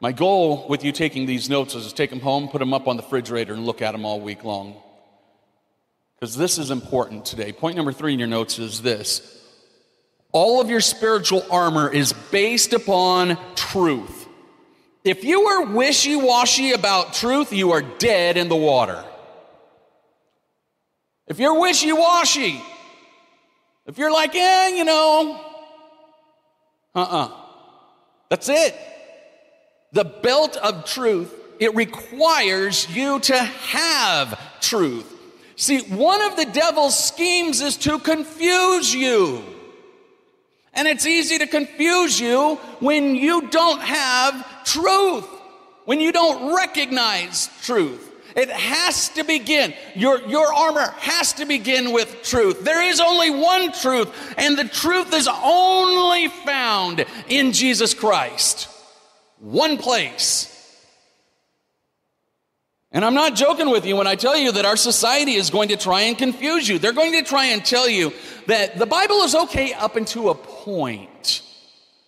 my 0.00 0.12
goal 0.12 0.66
with 0.68 0.84
you 0.84 0.92
taking 0.92 1.26
these 1.26 1.48
notes 1.48 1.74
is 1.74 1.86
to 1.88 1.94
take 1.94 2.10
them 2.10 2.20
home, 2.20 2.48
put 2.48 2.58
them 2.58 2.74
up 2.74 2.88
on 2.88 2.96
the 2.96 3.02
refrigerator, 3.02 3.54
and 3.54 3.64
look 3.64 3.82
at 3.82 3.92
them 3.92 4.04
all 4.04 4.20
week 4.20 4.44
long. 4.44 4.76
Because 6.20 6.36
this 6.36 6.58
is 6.58 6.70
important 6.70 7.24
today. 7.24 7.50
Point 7.50 7.76
number 7.76 7.92
three 7.92 8.12
in 8.12 8.18
your 8.18 8.28
notes 8.28 8.58
is 8.58 8.82
this 8.82 9.38
all 10.32 10.60
of 10.60 10.68
your 10.68 10.80
spiritual 10.80 11.44
armor 11.50 11.90
is 11.90 12.12
based 12.30 12.72
upon 12.72 13.38
truth. 13.56 14.28
If 15.02 15.24
you 15.24 15.42
are 15.46 15.64
wishy 15.64 16.14
washy 16.14 16.72
about 16.72 17.14
truth, 17.14 17.52
you 17.52 17.72
are 17.72 17.80
dead 17.80 18.36
in 18.36 18.48
the 18.48 18.56
water. 18.56 19.02
If 21.26 21.38
you're 21.38 21.58
wishy 21.58 21.92
washy, 21.92 22.60
if 23.86 23.96
you're 23.96 24.12
like, 24.12 24.34
eh, 24.34 24.68
you 24.76 24.84
know, 24.84 25.40
uh 26.94 26.98
uh-uh. 26.98 27.24
uh, 27.24 27.30
that's 28.28 28.48
it. 28.48 28.74
The 29.92 30.04
belt 30.04 30.56
of 30.58 30.84
truth, 30.84 31.34
it 31.58 31.74
requires 31.74 32.94
you 32.94 33.20
to 33.20 33.36
have 33.36 34.38
truth. 34.60 35.19
See, 35.60 35.80
one 35.80 36.22
of 36.22 36.36
the 36.36 36.46
devil's 36.46 36.98
schemes 36.98 37.60
is 37.60 37.76
to 37.78 37.98
confuse 37.98 38.94
you. 38.94 39.44
And 40.72 40.88
it's 40.88 41.04
easy 41.04 41.36
to 41.36 41.46
confuse 41.46 42.18
you 42.18 42.54
when 42.78 43.14
you 43.14 43.46
don't 43.48 43.82
have 43.82 44.64
truth, 44.64 45.26
when 45.84 46.00
you 46.00 46.12
don't 46.12 46.56
recognize 46.56 47.50
truth. 47.62 48.10
It 48.34 48.48
has 48.48 49.10
to 49.10 49.22
begin. 49.22 49.74
Your, 49.94 50.26
your 50.26 50.50
armor 50.50 50.94
has 50.96 51.34
to 51.34 51.44
begin 51.44 51.92
with 51.92 52.22
truth. 52.22 52.64
There 52.64 52.82
is 52.82 52.98
only 52.98 53.28
one 53.28 53.70
truth, 53.72 54.08
and 54.38 54.56
the 54.56 54.64
truth 54.64 55.12
is 55.12 55.28
only 55.28 56.28
found 56.28 57.04
in 57.28 57.52
Jesus 57.52 57.92
Christ. 57.92 58.66
One 59.40 59.76
place. 59.76 60.49
And 62.92 63.04
I'm 63.04 63.14
not 63.14 63.36
joking 63.36 63.70
with 63.70 63.86
you 63.86 63.94
when 63.94 64.08
I 64.08 64.16
tell 64.16 64.36
you 64.36 64.50
that 64.52 64.64
our 64.64 64.76
society 64.76 65.34
is 65.34 65.50
going 65.50 65.68
to 65.68 65.76
try 65.76 66.02
and 66.02 66.18
confuse 66.18 66.68
you. 66.68 66.78
They're 66.80 66.92
going 66.92 67.12
to 67.12 67.22
try 67.22 67.46
and 67.46 67.64
tell 67.64 67.88
you 67.88 68.12
that 68.46 68.78
the 68.78 68.86
Bible 68.86 69.18
is 69.22 69.34
okay 69.34 69.72
up 69.74 69.94
until 69.94 70.28
a 70.28 70.34
point. 70.34 71.42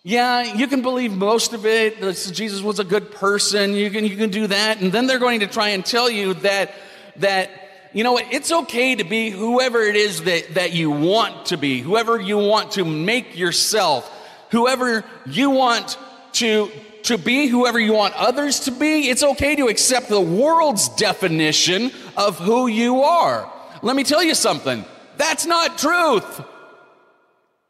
Yeah, 0.02 0.54
you 0.54 0.66
can 0.66 0.82
believe 0.82 1.12
most 1.12 1.52
of 1.52 1.64
it. 1.64 2.00
Jesus 2.32 2.60
was 2.62 2.80
a 2.80 2.84
good 2.84 3.12
person. 3.12 3.74
You 3.74 3.88
can, 3.90 4.04
you 4.04 4.16
can 4.16 4.30
do 4.30 4.48
that. 4.48 4.80
And 4.80 4.90
then 4.90 5.06
they're 5.06 5.20
going 5.20 5.40
to 5.40 5.46
try 5.46 5.68
and 5.68 5.86
tell 5.86 6.10
you 6.10 6.34
that, 6.34 6.74
that, 7.18 7.50
you 7.92 8.02
know, 8.02 8.18
it's 8.18 8.50
okay 8.50 8.96
to 8.96 9.04
be 9.04 9.30
whoever 9.30 9.80
it 9.82 9.94
is 9.94 10.24
that, 10.24 10.54
that 10.54 10.72
you 10.72 10.90
want 10.90 11.46
to 11.46 11.56
be, 11.56 11.80
whoever 11.80 12.20
you 12.20 12.38
want 12.38 12.72
to 12.72 12.84
make 12.84 13.38
yourself, 13.38 14.10
whoever 14.50 15.04
you 15.26 15.50
want 15.50 15.96
to, 16.32 16.72
to 17.04 17.18
be, 17.18 17.46
whoever 17.46 17.78
you 17.78 17.92
want 17.92 18.14
others 18.14 18.60
to 18.60 18.70
be. 18.70 19.08
It's 19.08 19.22
okay 19.22 19.56
to 19.56 19.68
accept 19.68 20.08
the 20.08 20.20
world's 20.20 20.88
definition 20.90 21.90
of 22.16 22.38
who 22.38 22.66
you 22.66 23.02
are. 23.02 23.52
Let 23.82 23.96
me 23.96 24.04
tell 24.04 24.22
you 24.22 24.34
something. 24.34 24.84
That's 25.16 25.46
not 25.46 25.78
truth. 25.78 26.40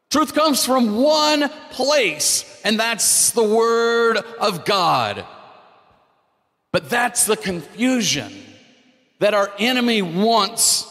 Truth 0.09 0.35
comes 0.35 0.63
from 0.63 1.01
one 1.01 1.49
place, 1.71 2.61
and 2.63 2.79
that's 2.79 3.31
the 3.31 3.43
Word 3.43 4.17
of 4.17 4.63
God. 4.63 5.25
But 6.71 6.89
that's 6.89 7.25
the 7.25 7.35
confusion 7.35 8.31
that 9.19 9.33
our 9.33 9.51
enemy 9.57 10.01
wants 10.01 10.87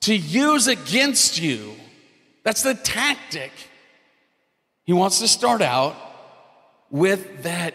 to 0.00 0.14
use 0.14 0.66
against 0.66 1.40
you. 1.40 1.74
That's 2.42 2.62
the 2.62 2.74
tactic. 2.74 3.52
He 4.84 4.92
wants 4.92 5.20
to 5.20 5.28
start 5.28 5.62
out 5.62 5.94
with 6.94 7.42
that. 7.42 7.74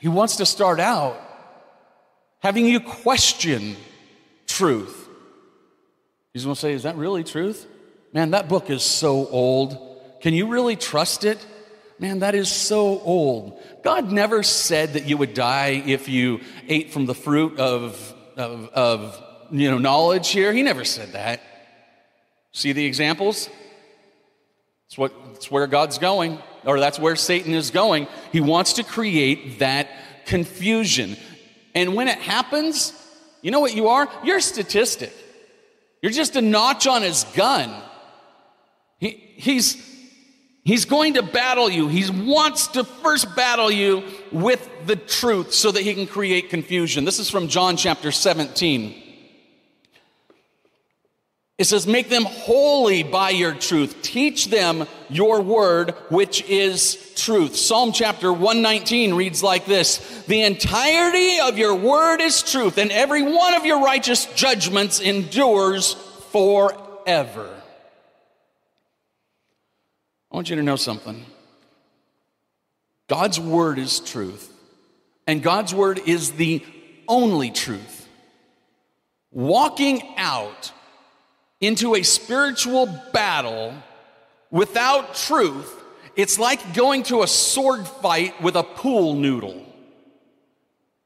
He 0.00 0.08
wants 0.08 0.36
to 0.36 0.46
start 0.46 0.80
out 0.80 1.16
having 2.40 2.66
you 2.66 2.80
question 2.80 3.76
truth. 4.48 5.08
He's 6.34 6.42
going 6.42 6.56
to 6.56 6.60
say, 6.60 6.72
Is 6.72 6.82
that 6.82 6.96
really 6.96 7.22
truth? 7.22 7.68
Man, 8.12 8.32
that 8.32 8.48
book 8.48 8.68
is 8.68 8.82
so 8.82 9.28
old. 9.28 9.78
Can 10.22 10.34
you 10.34 10.48
really 10.48 10.74
trust 10.74 11.24
it? 11.24 11.38
Man, 12.00 12.18
that 12.18 12.34
is 12.34 12.50
so 12.50 12.98
old. 12.98 13.60
God 13.84 14.10
never 14.10 14.42
said 14.42 14.94
that 14.94 15.04
you 15.04 15.18
would 15.18 15.34
die 15.34 15.80
if 15.86 16.08
you 16.08 16.40
ate 16.66 16.92
from 16.92 17.06
the 17.06 17.14
fruit 17.14 17.60
of, 17.60 18.12
of, 18.36 18.68
of 18.70 19.22
you 19.52 19.70
know, 19.70 19.78
knowledge 19.78 20.30
here. 20.30 20.52
He 20.52 20.64
never 20.64 20.84
said 20.84 21.12
that. 21.12 21.42
See 22.50 22.72
the 22.72 22.84
examples? 22.84 23.48
It's, 24.86 24.98
what, 24.98 25.12
it's 25.40 25.50
where 25.50 25.66
God's 25.66 25.96
going, 25.96 26.38
or 26.66 26.78
that's 26.78 26.98
where 26.98 27.16
Satan 27.16 27.54
is 27.54 27.70
going. 27.70 28.08
He 28.30 28.42
wants 28.42 28.74
to 28.74 28.82
create 28.82 29.60
that 29.60 29.88
confusion. 30.26 31.16
And 31.74 31.94
when 31.94 32.08
it 32.08 32.18
happens, 32.18 32.92
you 33.40 33.50
know 33.50 33.60
what 33.60 33.74
you 33.74 33.88
are? 33.88 34.06
You're 34.22 34.36
a 34.36 34.42
statistic. 34.42 35.14
You're 36.02 36.12
just 36.12 36.36
a 36.36 36.42
notch 36.42 36.86
on 36.86 37.00
his 37.00 37.24
gun. 37.34 37.74
He, 38.98 39.08
he's, 39.36 39.82
he's 40.62 40.84
going 40.84 41.14
to 41.14 41.22
battle 41.22 41.70
you. 41.70 41.88
He 41.88 42.10
wants 42.10 42.66
to 42.68 42.84
first 42.84 43.34
battle 43.34 43.70
you 43.70 44.04
with 44.30 44.68
the 44.84 44.96
truth 44.96 45.54
so 45.54 45.70
that 45.70 45.80
he 45.80 45.94
can 45.94 46.06
create 46.06 46.50
confusion. 46.50 47.06
This 47.06 47.18
is 47.18 47.30
from 47.30 47.48
John 47.48 47.78
chapter 47.78 48.12
17. 48.12 49.09
It 51.60 51.66
says, 51.66 51.86
Make 51.86 52.08
them 52.08 52.24
holy 52.24 53.02
by 53.02 53.28
your 53.28 53.52
truth. 53.52 54.00
Teach 54.00 54.46
them 54.46 54.86
your 55.10 55.42
word, 55.42 55.90
which 56.08 56.42
is 56.48 57.12
truth. 57.16 57.54
Psalm 57.54 57.92
chapter 57.92 58.32
119 58.32 59.12
reads 59.12 59.42
like 59.42 59.66
this 59.66 60.24
The 60.26 60.40
entirety 60.40 61.38
of 61.40 61.58
your 61.58 61.74
word 61.74 62.22
is 62.22 62.42
truth, 62.42 62.78
and 62.78 62.90
every 62.90 63.20
one 63.20 63.52
of 63.52 63.66
your 63.66 63.84
righteous 63.84 64.24
judgments 64.34 65.00
endures 65.00 65.92
forever. 66.32 67.50
I 70.32 70.36
want 70.36 70.48
you 70.48 70.56
to 70.56 70.62
know 70.62 70.76
something. 70.76 71.26
God's 73.06 73.38
word 73.38 73.78
is 73.78 74.00
truth, 74.00 74.50
and 75.26 75.42
God's 75.42 75.74
word 75.74 76.00
is 76.06 76.32
the 76.32 76.64
only 77.06 77.50
truth. 77.50 78.08
Walking 79.30 80.14
out 80.16 80.72
into 81.60 81.94
a 81.94 82.02
spiritual 82.02 82.86
battle 83.12 83.74
without 84.50 85.14
truth, 85.14 85.76
it's 86.16 86.38
like 86.38 86.74
going 86.74 87.02
to 87.04 87.22
a 87.22 87.26
sword 87.26 87.86
fight 87.86 88.40
with 88.42 88.56
a 88.56 88.62
pool 88.62 89.14
noodle. 89.14 89.66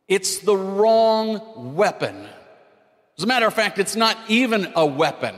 It's 0.09 0.38
the 0.38 0.57
wrong 0.57 1.75
weapon. 1.75 2.27
As 3.19 3.25
a 3.25 3.27
matter 3.27 3.47
of 3.47 3.55
fact, 3.55 3.79
it's 3.79 3.97
not 3.97 4.17
even 4.29 4.73
a 4.75 4.87
weapon, 4.87 5.35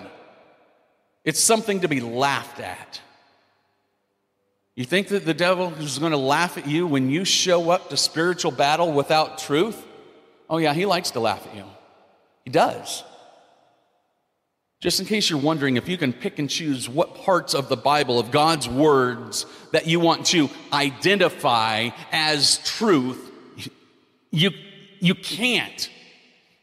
it's 1.25 1.41
something 1.41 1.81
to 1.81 1.89
be 1.89 2.01
laughed 2.01 2.61
at. 2.61 3.01
You 4.77 4.85
think 4.85 5.09
that 5.09 5.25
the 5.25 5.35
devil 5.35 5.73
is 5.79 5.99
going 5.99 6.13
to 6.13 6.19
laugh 6.19 6.59
at 6.59 6.67
you 6.67 6.87
when 6.87 7.09
you 7.09 7.25
show 7.25 7.71
up 7.71 7.89
to 7.89 7.97
spiritual 7.97 8.51
battle 8.51 8.93
without 8.93 9.39
truth? 9.39 9.83
Oh, 10.51 10.59
yeah, 10.59 10.75
he 10.75 10.85
likes 10.85 11.13
to 11.13 11.21
laugh 11.21 11.45
at 11.47 11.57
you. 11.57 11.65
He 12.45 12.51
does. 12.51 13.03
Just 14.87 15.01
in 15.01 15.07
case 15.07 15.29
you're 15.29 15.41
wondering 15.41 15.77
if 15.77 15.89
you 15.89 15.99
can 15.99 16.13
pick 16.13 16.39
and 16.39 16.49
choose 16.49 16.89
what 16.89 17.17
parts 17.17 17.55
of 17.55 17.69
the 17.69 17.77
Bible, 17.77 18.21
of 18.21 18.31
God's 18.31 18.69
words, 18.69 19.45
that 19.73 19.89
you 19.89 19.99
want 19.99 20.27
to 20.27 20.49
identify 20.73 21.89
as 22.13 22.59
truth, 22.59 23.33
you, 24.31 24.53
you 25.01 25.17
can't. 25.17 25.91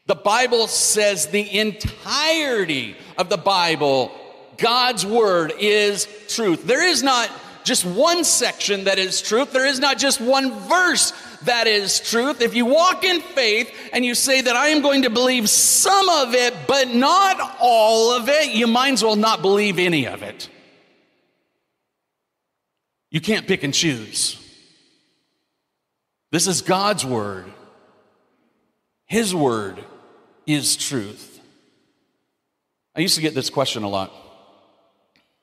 The 0.06 0.14
Bible 0.14 0.68
says 0.68 1.26
the 1.26 1.58
entirety 1.58 2.96
of 3.18 3.28
the 3.28 3.36
Bible, 3.36 4.10
God's 4.56 5.04
word, 5.04 5.52
is 5.60 6.08
truth. 6.26 6.64
There 6.64 6.88
is 6.88 7.02
not 7.02 7.28
just 7.64 7.84
one 7.84 8.22
section 8.24 8.84
that 8.84 8.98
is 8.98 9.20
truth. 9.20 9.52
There 9.52 9.66
is 9.66 9.80
not 9.80 9.98
just 9.98 10.20
one 10.20 10.52
verse 10.68 11.12
that 11.42 11.66
is 11.66 11.98
truth. 11.98 12.40
If 12.40 12.54
you 12.54 12.66
walk 12.66 13.04
in 13.04 13.20
faith 13.20 13.72
and 13.92 14.04
you 14.04 14.14
say 14.14 14.42
that 14.42 14.54
I 14.54 14.68
am 14.68 14.82
going 14.82 15.02
to 15.02 15.10
believe 15.10 15.48
some 15.48 16.08
of 16.08 16.34
it, 16.34 16.54
but 16.68 16.88
not 16.88 17.56
all 17.60 18.12
of 18.12 18.28
it, 18.28 18.54
you 18.54 18.66
might 18.66 18.92
as 18.92 19.02
well 19.02 19.16
not 19.16 19.42
believe 19.42 19.78
any 19.78 20.06
of 20.06 20.22
it. 20.22 20.48
You 23.10 23.20
can't 23.20 23.46
pick 23.46 23.62
and 23.62 23.72
choose. 23.72 24.40
This 26.30 26.46
is 26.46 26.62
God's 26.62 27.04
word. 27.04 27.46
His 29.06 29.34
word 29.34 29.82
is 30.46 30.76
truth. 30.76 31.40
I 32.96 33.00
used 33.00 33.14
to 33.14 33.20
get 33.20 33.34
this 33.34 33.50
question 33.50 33.84
a 33.84 33.88
lot. 33.88 34.12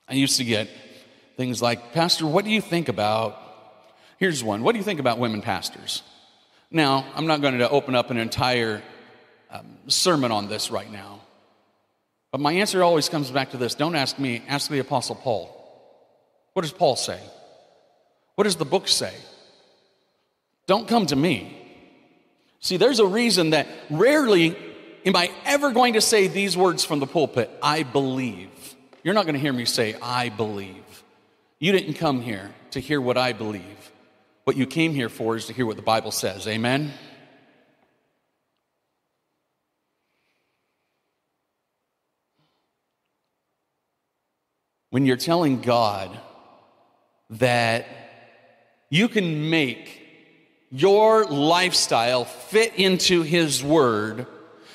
I 0.07 0.13
used 0.15 0.37
to 0.37 0.43
get 0.43 0.69
things 1.41 1.59
like, 1.59 1.91
Pastor, 1.91 2.27
what 2.27 2.45
do 2.45 2.51
you 2.51 2.61
think 2.61 2.87
about? 2.87 3.35
Here's 4.19 4.43
one. 4.43 4.61
What 4.61 4.73
do 4.73 4.77
you 4.77 4.83
think 4.83 4.99
about 4.99 5.17
women 5.17 5.41
pastors? 5.41 6.03
Now, 6.69 7.03
I'm 7.15 7.25
not 7.25 7.41
going 7.41 7.57
to 7.57 7.67
open 7.67 7.95
up 7.95 8.11
an 8.11 8.17
entire 8.17 8.83
um, 9.49 9.65
sermon 9.87 10.31
on 10.31 10.49
this 10.49 10.69
right 10.69 10.91
now. 10.91 11.19
But 12.31 12.41
my 12.41 12.53
answer 12.53 12.83
always 12.83 13.09
comes 13.09 13.31
back 13.31 13.51
to 13.51 13.57
this 13.57 13.73
don't 13.73 13.95
ask 13.95 14.19
me, 14.19 14.43
ask 14.47 14.69
the 14.69 14.77
Apostle 14.77 15.15
Paul. 15.15 15.49
What 16.53 16.61
does 16.61 16.71
Paul 16.71 16.95
say? 16.95 17.19
What 18.35 18.43
does 18.43 18.57
the 18.57 18.65
book 18.65 18.87
say? 18.87 19.13
Don't 20.67 20.87
come 20.87 21.07
to 21.07 21.15
me. 21.15 21.57
See, 22.59 22.77
there's 22.77 22.99
a 22.99 23.07
reason 23.07 23.49
that 23.49 23.67
rarely 23.89 24.55
am 25.07 25.15
I 25.15 25.31
ever 25.45 25.71
going 25.71 25.93
to 25.93 26.01
say 26.01 26.27
these 26.27 26.55
words 26.55 26.85
from 26.85 26.99
the 26.99 27.07
pulpit 27.07 27.49
I 27.63 27.81
believe. 27.81 28.75
You're 29.01 29.15
not 29.15 29.25
going 29.25 29.33
to 29.33 29.41
hear 29.41 29.53
me 29.53 29.65
say, 29.65 29.95
I 30.03 30.29
believe. 30.29 30.83
You 31.61 31.71
didn't 31.71 31.93
come 31.93 32.21
here 32.21 32.49
to 32.71 32.79
hear 32.79 32.99
what 32.99 33.19
I 33.19 33.33
believe. 33.33 33.91
What 34.45 34.57
you 34.57 34.65
came 34.65 34.95
here 34.95 35.09
for 35.09 35.35
is 35.35 35.45
to 35.45 35.53
hear 35.53 35.67
what 35.67 35.75
the 35.75 35.83
Bible 35.83 36.09
says. 36.09 36.47
Amen? 36.47 36.91
When 44.89 45.05
you're 45.05 45.17
telling 45.17 45.61
God 45.61 46.09
that 47.29 47.85
you 48.89 49.07
can 49.07 49.51
make 49.51 50.01
your 50.71 51.25
lifestyle 51.25 52.25
fit 52.25 52.73
into 52.77 53.21
His 53.21 53.63
Word, 53.63 54.25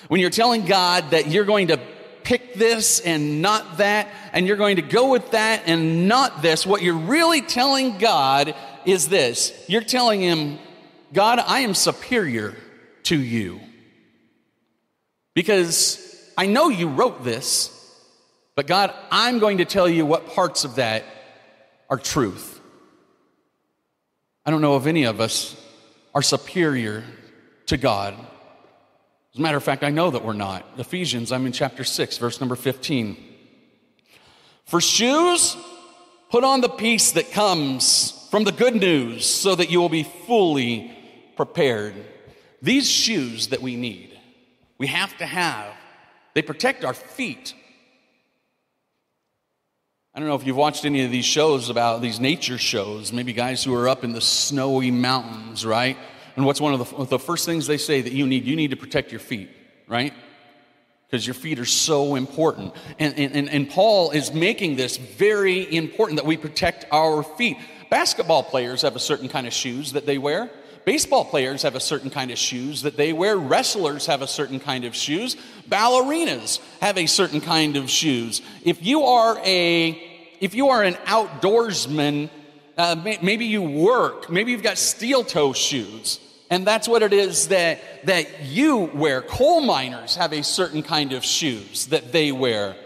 when 0.07 0.21
you're 0.21 0.31
telling 0.31 0.65
God 0.65 1.11
that 1.11 1.27
you're 1.27 1.45
going 1.45 1.67
to 1.67 1.81
pick 2.27 2.55
this 2.55 2.99
and 2.99 3.41
not 3.41 3.79
that, 3.79 4.09
and 4.33 4.49
you're 4.49 4.57
going 4.57 4.77
to 4.77 4.83
go 4.83 5.11
with 5.11 5.31
that 5.31 5.63
and 5.67 6.09
not 6.09 6.43
this, 6.43 6.67
what 6.67 6.83
you're 6.83 6.99
really 6.99 7.41
telling 7.41 7.99
God 7.99 8.53
is 8.85 9.09
this 9.09 9.53
you're 9.69 9.81
telling 9.81 10.21
Him, 10.21 10.59
God, 11.13 11.39
I 11.39 11.61
am 11.61 11.73
superior 11.73 12.57
to 13.05 13.19
you. 13.19 13.61
Because 15.35 16.03
I 16.37 16.47
know 16.47 16.69
you 16.69 16.89
wrote 16.89 17.23
this, 17.23 17.71
but 18.57 18.67
God, 18.67 18.93
I'm 19.13 19.39
going 19.39 19.59
to 19.59 19.65
tell 19.65 19.89
you 19.89 20.05
what 20.05 20.27
parts 20.31 20.65
of 20.65 20.77
that 20.77 21.05
are 21.89 21.99
truth. 21.99 22.61
I 24.45 24.51
don't 24.51 24.63
know 24.63 24.77
if 24.77 24.87
any 24.87 25.05
of 25.05 25.21
us 25.21 25.55
are 26.13 26.23
superior 26.23 27.05
to 27.67 27.77
God. 27.77 28.17
As 29.37 29.39
a 29.39 29.43
matter 29.43 29.59
of 29.59 29.65
fact, 29.65 29.85
I 29.85 29.91
know 29.91 30.11
that 30.11 30.25
we're 30.25 30.33
not. 30.33 30.65
Ephesians, 30.79 31.31
I'm 31.31 31.45
in 31.45 31.53
chapter 31.53 31.85
6, 31.85 32.17
verse 32.17 32.41
number 32.41 32.57
15. 32.57 33.19
For 34.65 34.81
shoes, 34.81 35.59
put 36.31 36.43
on 36.43 36.63
the 36.63 36.71
peace 36.71 37.13
that 37.13 37.33
comes 37.33 38.27
from 38.31 38.45
the 38.45 38.53
good 38.53 38.75
news 38.75 39.27
so 39.27 39.55
that 39.55 39.71
you 39.71 39.79
will 39.79 39.91
be 39.91 40.05
fully 40.05 40.91
prepared. 41.37 41.95
These 42.63 42.91
shoes 42.91 43.49
that 43.49 43.61
we 43.61 43.77
need, 43.77 44.19
we 44.79 44.87
have 44.87 45.15
to 45.19 45.27
have, 45.27 45.75
they 46.33 46.41
protect 46.41 46.83
our 46.83 46.95
feet. 46.95 47.53
I 50.15 50.19
don't 50.19 50.29
know 50.29 50.35
if 50.35 50.47
you've 50.47 50.57
watched 50.57 50.87
any 50.87 51.05
of 51.05 51.11
these 51.11 51.27
shows 51.27 51.69
about 51.69 52.01
these 52.01 52.19
nature 52.19 52.57
shows, 52.57 53.13
maybe 53.13 53.35
guys 53.35 53.63
who 53.63 53.75
are 53.75 53.87
up 53.87 54.03
in 54.03 54.15
the 54.15 54.23
snowy 54.23 54.91
mountains, 54.91 55.67
right? 55.67 55.99
And 56.37 56.45
what's 56.45 56.61
one 56.61 56.75
of 56.75 56.97
the, 56.97 57.05
the 57.05 57.19
first 57.19 57.47
things 57.47 57.67
they 57.67 57.79
say 57.79 58.03
that 58.03 58.13
you 58.13 58.27
need? 58.27 58.45
You 58.45 58.57
need 58.57 58.71
to 58.71 58.77
protect 58.77 59.11
your 59.11 59.21
feet, 59.21 59.51
right? 59.89 60.13
Because 61.07 61.27
your 61.27 61.35
feet 61.35 61.59
are 61.59 61.65
so 61.65 62.15
important. 62.15 62.75
And, 62.99 63.19
and, 63.19 63.49
and 63.49 63.71
Paul 63.71 64.11
is 64.11 64.33
making 64.33 64.77
this 64.77 64.97
very 64.97 65.75
important 65.75 66.19
that 66.19 66.27
we 66.27 66.37
protect 66.37 66.85
our 66.93 67.23
feet. 67.23 67.57
Basketball 67.91 68.43
players 68.43 68.83
have 68.83 68.97
a 68.97 69.01
certain 69.01 69.29
kind 69.29 69.47
of 69.47 69.53
shoes 69.53 69.93
that 69.93 70.05
they 70.05 70.19
wear. 70.19 70.51
Baseball 70.85 71.25
players 71.25 71.63
have 71.63 71.75
a 71.75 71.81
certain 71.81 72.11
kind 72.11 72.31
of 72.31 72.39
shoes 72.39 72.83
that 72.83 72.97
they 72.97 73.13
wear. 73.13 73.37
Wrestlers 73.37 74.07
have 74.07 74.23
a 74.23 74.27
certain 74.27 74.61
kind 74.61 74.85
of 74.85 74.95
shoes. 74.95 75.37
Ballerinas 75.69 76.61
have 76.81 76.97
a 76.97 77.07
certain 77.07 77.41
kind 77.41 77.77
of 77.77 77.91
shoes. 77.91 78.41
If 78.63 78.85
you 78.85 79.03
are 79.03 79.37
a 79.45 80.13
if 80.39 80.55
you 80.55 80.69
are 80.69 80.85
an 80.85 80.95
outdoorsman, 81.07 82.31
uh, 82.77 82.95
maybe 83.23 83.47
you 83.47 83.63
work, 83.63 84.31
maybe 84.31 84.53
you've 84.53 84.63
got 84.63 84.79
steel 84.79 85.25
toe 85.25 85.53
shoes, 85.53 86.21
and 86.51 86.67
that's 86.67 86.87
what 86.87 87.03
it 87.03 87.13
is 87.13 87.49
that, 87.49 87.81
that 88.07 88.45
you 88.45 88.91
wear. 88.95 89.23
Coal 89.23 89.61
miners 89.61 90.17
have 90.17 90.33
a 90.33 90.43
certain 90.43 90.83
kind 90.83 91.13
of 91.13 91.25
shoes 91.25 91.87
that 91.87 92.13
they 92.13 92.31
wear. 92.33 92.77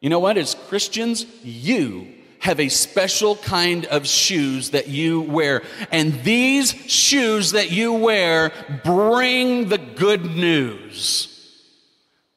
You 0.00 0.10
know 0.10 0.18
what? 0.18 0.36
As 0.36 0.54
Christians, 0.68 1.26
you 1.42 2.08
have 2.40 2.58
a 2.58 2.68
special 2.68 3.36
kind 3.36 3.86
of 3.86 4.06
shoes 4.06 4.70
that 4.70 4.88
you 4.88 5.20
wear. 5.20 5.62
And 5.90 6.22
these 6.22 6.72
shoes 6.72 7.52
that 7.52 7.70
you 7.70 7.92
wear 7.92 8.50
bring 8.82 9.68
the 9.68 9.78
good 9.78 10.24
news. 10.24 11.26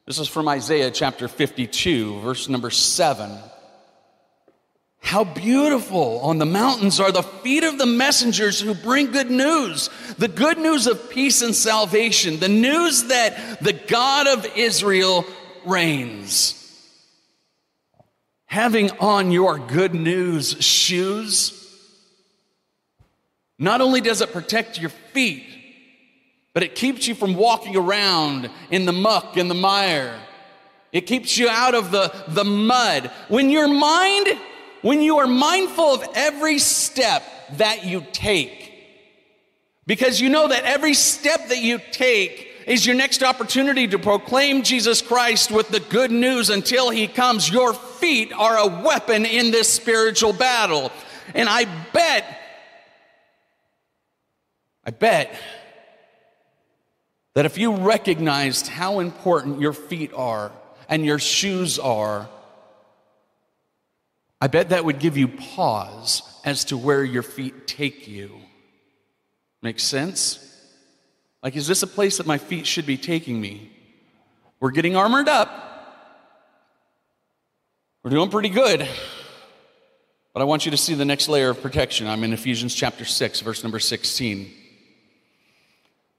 This 0.05 0.19
is 0.19 0.27
from 0.27 0.49
Isaiah 0.49 0.91
chapter 0.91 1.29
52, 1.29 2.19
verse 2.19 2.49
number 2.49 2.69
7. 2.69 3.31
How 5.13 5.23
beautiful 5.23 6.21
on 6.21 6.39
the 6.39 6.45
mountains 6.47 6.99
are 6.99 7.11
the 7.11 7.21
feet 7.21 7.63
of 7.63 7.77
the 7.77 7.85
messengers 7.85 8.59
who 8.59 8.73
bring 8.73 9.11
good 9.11 9.29
news, 9.29 9.91
the 10.17 10.27
good 10.27 10.57
news 10.57 10.87
of 10.87 11.07
peace 11.11 11.43
and 11.43 11.55
salvation, 11.55 12.39
the 12.39 12.49
news 12.49 13.03
that 13.03 13.59
the 13.61 13.73
God 13.73 14.25
of 14.25 14.57
Israel 14.57 15.23
reigns 15.65 16.59
having 18.53 18.89
on 18.99 19.31
your 19.31 19.59
good 19.59 19.93
news 19.93 20.55
shoes, 20.63 21.59
not 23.59 23.81
only 23.81 24.01
does 24.01 24.21
it 24.21 24.33
protect 24.33 24.79
your 24.79 24.89
feet, 24.91 25.43
but 26.53 26.63
it 26.63 26.73
keeps 26.73 27.07
you 27.07 27.13
from 27.13 27.35
walking 27.35 27.75
around 27.75 28.49
in 28.71 28.85
the 28.85 28.93
muck 28.93 29.37
and 29.37 29.47
the 29.47 29.55
mire. 29.55 30.19
It 30.91 31.01
keeps 31.01 31.35
you 31.37 31.49
out 31.49 31.73
of 31.73 31.91
the, 31.91 32.11
the 32.27 32.43
mud. 32.43 33.11
When 33.27 33.49
your 33.49 33.67
mind, 33.67 34.27
when 34.83 35.01
you 35.01 35.17
are 35.17 35.27
mindful 35.27 35.95
of 35.95 36.05
every 36.13 36.59
step 36.59 37.23
that 37.57 37.85
you 37.85 38.05
take, 38.11 38.71
because 39.87 40.21
you 40.21 40.29
know 40.29 40.47
that 40.47 40.65
every 40.65 40.93
step 40.93 41.47
that 41.47 41.57
you 41.57 41.79
take 41.91 42.49
is 42.67 42.85
your 42.85 42.95
next 42.95 43.23
opportunity 43.23 43.87
to 43.87 43.97
proclaim 43.97 44.61
Jesus 44.61 45.01
Christ 45.01 45.51
with 45.51 45.69
the 45.69 45.79
good 45.79 46.11
news 46.11 46.49
until 46.49 46.89
he 46.89 47.07
comes. 47.07 47.49
Your 47.49 47.73
feet 47.73 48.31
are 48.33 48.57
a 48.57 48.67
weapon 48.83 49.25
in 49.25 49.51
this 49.51 49.71
spiritual 49.71 50.33
battle. 50.33 50.91
And 51.33 51.49
I 51.49 51.65
bet, 51.93 52.25
I 54.85 54.91
bet 54.91 55.33
that 57.35 57.45
if 57.45 57.57
you 57.57 57.75
recognized 57.75 58.67
how 58.67 58.99
important 58.99 59.59
your 59.59 59.73
feet 59.73 60.13
are 60.13 60.51
and 60.87 61.05
your 61.05 61.19
shoes 61.19 61.79
are, 61.79 62.29
I 64.43 64.47
bet 64.47 64.71
that 64.71 64.83
would 64.83 64.99
give 64.99 65.15
you 65.15 65.29
pause 65.29 66.21
as 66.43 66.65
to 66.65 66.77
where 66.77 67.01
your 67.01 67.23
feet 67.23 67.65
take 67.65 68.09
you. 68.09 68.29
Makes 69.61 69.83
sense? 69.83 70.37
Like, 71.41 71.55
is 71.55 71.65
this 71.65 71.81
a 71.81 71.87
place 71.87 72.17
that 72.17 72.27
my 72.27 72.37
feet 72.37 72.67
should 72.67 72.85
be 72.85 72.97
taking 72.97 73.39
me? 73.39 73.71
We're 74.59 74.71
getting 74.71 74.97
armored 74.97 75.29
up. 75.29 75.49
We're 78.03 78.11
doing 78.11 78.29
pretty 78.29 78.49
good. 78.49 78.85
But 80.33 80.41
I 80.41 80.43
want 80.43 80.65
you 80.65 80.71
to 80.71 80.77
see 80.77 80.93
the 80.93 81.05
next 81.05 81.29
layer 81.29 81.51
of 81.51 81.61
protection. 81.61 82.07
I'm 82.07 82.25
in 82.25 82.33
Ephesians 82.33 82.75
chapter 82.75 83.05
6, 83.05 83.39
verse 83.39 83.63
number 83.63 83.79
16. 83.79 84.51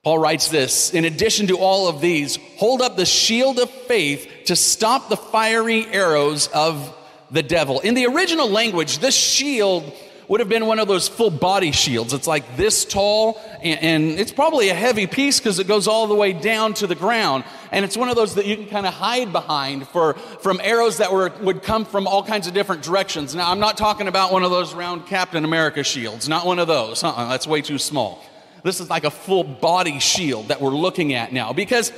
Paul 0.02 0.18
writes 0.18 0.48
this 0.48 0.94
In 0.94 1.04
addition 1.04 1.48
to 1.48 1.58
all 1.58 1.88
of 1.88 2.00
these, 2.00 2.38
hold 2.56 2.80
up 2.80 2.96
the 2.96 3.04
shield 3.04 3.58
of 3.58 3.68
faith 3.68 4.44
to 4.46 4.56
stop 4.56 5.10
the 5.10 5.18
fiery 5.18 5.84
arrows 5.88 6.46
of 6.46 6.96
the 7.30 7.42
devil. 7.42 7.80
In 7.80 7.94
the 7.94 8.06
original 8.06 8.48
language, 8.48 8.98
this 8.98 9.14
shield 9.14 9.92
would 10.28 10.40
have 10.40 10.48
been 10.48 10.66
one 10.66 10.78
of 10.78 10.88
those 10.88 11.08
full 11.08 11.30
body 11.30 11.70
shields. 11.70 12.12
It's 12.12 12.26
like 12.26 12.56
this 12.56 12.84
tall, 12.84 13.40
and, 13.62 13.82
and 13.82 14.18
it's 14.18 14.32
probably 14.32 14.70
a 14.70 14.74
heavy 14.74 15.06
piece 15.06 15.38
because 15.38 15.58
it 15.58 15.66
goes 15.66 15.86
all 15.86 16.06
the 16.06 16.14
way 16.14 16.32
down 16.32 16.74
to 16.74 16.86
the 16.86 16.94
ground. 16.94 17.44
And 17.70 17.84
it's 17.84 17.96
one 17.96 18.08
of 18.08 18.16
those 18.16 18.34
that 18.36 18.46
you 18.46 18.56
can 18.56 18.66
kind 18.66 18.86
of 18.86 18.94
hide 18.94 19.32
behind 19.32 19.86
for, 19.88 20.14
from 20.14 20.60
arrows 20.62 20.98
that 20.98 21.12
were, 21.12 21.30
would 21.40 21.62
come 21.62 21.84
from 21.84 22.06
all 22.06 22.22
kinds 22.22 22.46
of 22.46 22.54
different 22.54 22.82
directions. 22.82 23.34
Now, 23.34 23.50
I'm 23.50 23.60
not 23.60 23.76
talking 23.76 24.08
about 24.08 24.32
one 24.32 24.44
of 24.44 24.50
those 24.50 24.74
round 24.74 25.06
Captain 25.06 25.44
America 25.44 25.84
shields, 25.84 26.28
not 26.28 26.46
one 26.46 26.58
of 26.58 26.68
those. 26.68 27.04
Uh-uh, 27.04 27.28
that's 27.28 27.46
way 27.46 27.60
too 27.60 27.78
small. 27.78 28.24
This 28.62 28.80
is 28.80 28.88
like 28.88 29.04
a 29.04 29.10
full 29.10 29.44
body 29.44 29.98
shield 29.98 30.48
that 30.48 30.60
we're 30.60 30.70
looking 30.70 31.12
at 31.12 31.34
now 31.34 31.52
because, 31.52 31.92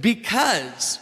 because 0.00 0.98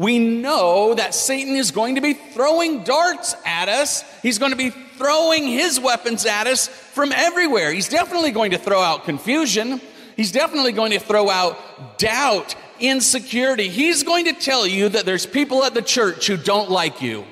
we 0.00 0.18
know 0.18 0.94
that 0.94 1.14
Satan 1.14 1.56
is 1.56 1.72
going 1.72 1.96
to 1.96 2.00
be 2.00 2.14
throwing 2.14 2.84
darts 2.84 3.34
at 3.44 3.68
us. 3.68 4.02
He's 4.22 4.38
going 4.38 4.50
to 4.50 4.56
be 4.56 4.70
throwing 4.70 5.46
his 5.46 5.78
weapons 5.78 6.24
at 6.24 6.46
us 6.46 6.68
from 6.68 7.12
everywhere. 7.12 7.70
He's 7.70 7.90
definitely 7.90 8.30
going 8.30 8.52
to 8.52 8.58
throw 8.58 8.80
out 8.80 9.04
confusion. 9.04 9.78
He's 10.16 10.32
definitely 10.32 10.72
going 10.72 10.92
to 10.92 10.98
throw 10.98 11.28
out 11.28 11.98
doubt 11.98 12.54
insecurity. 12.78 13.68
He's 13.68 14.02
going 14.02 14.24
to 14.24 14.32
tell 14.32 14.66
you 14.66 14.88
that 14.88 15.04
there's 15.04 15.26
people 15.26 15.64
at 15.64 15.74
the 15.74 15.82
church 15.82 16.28
who 16.28 16.38
don't 16.38 16.70
like 16.70 17.02
you. 17.02 17.26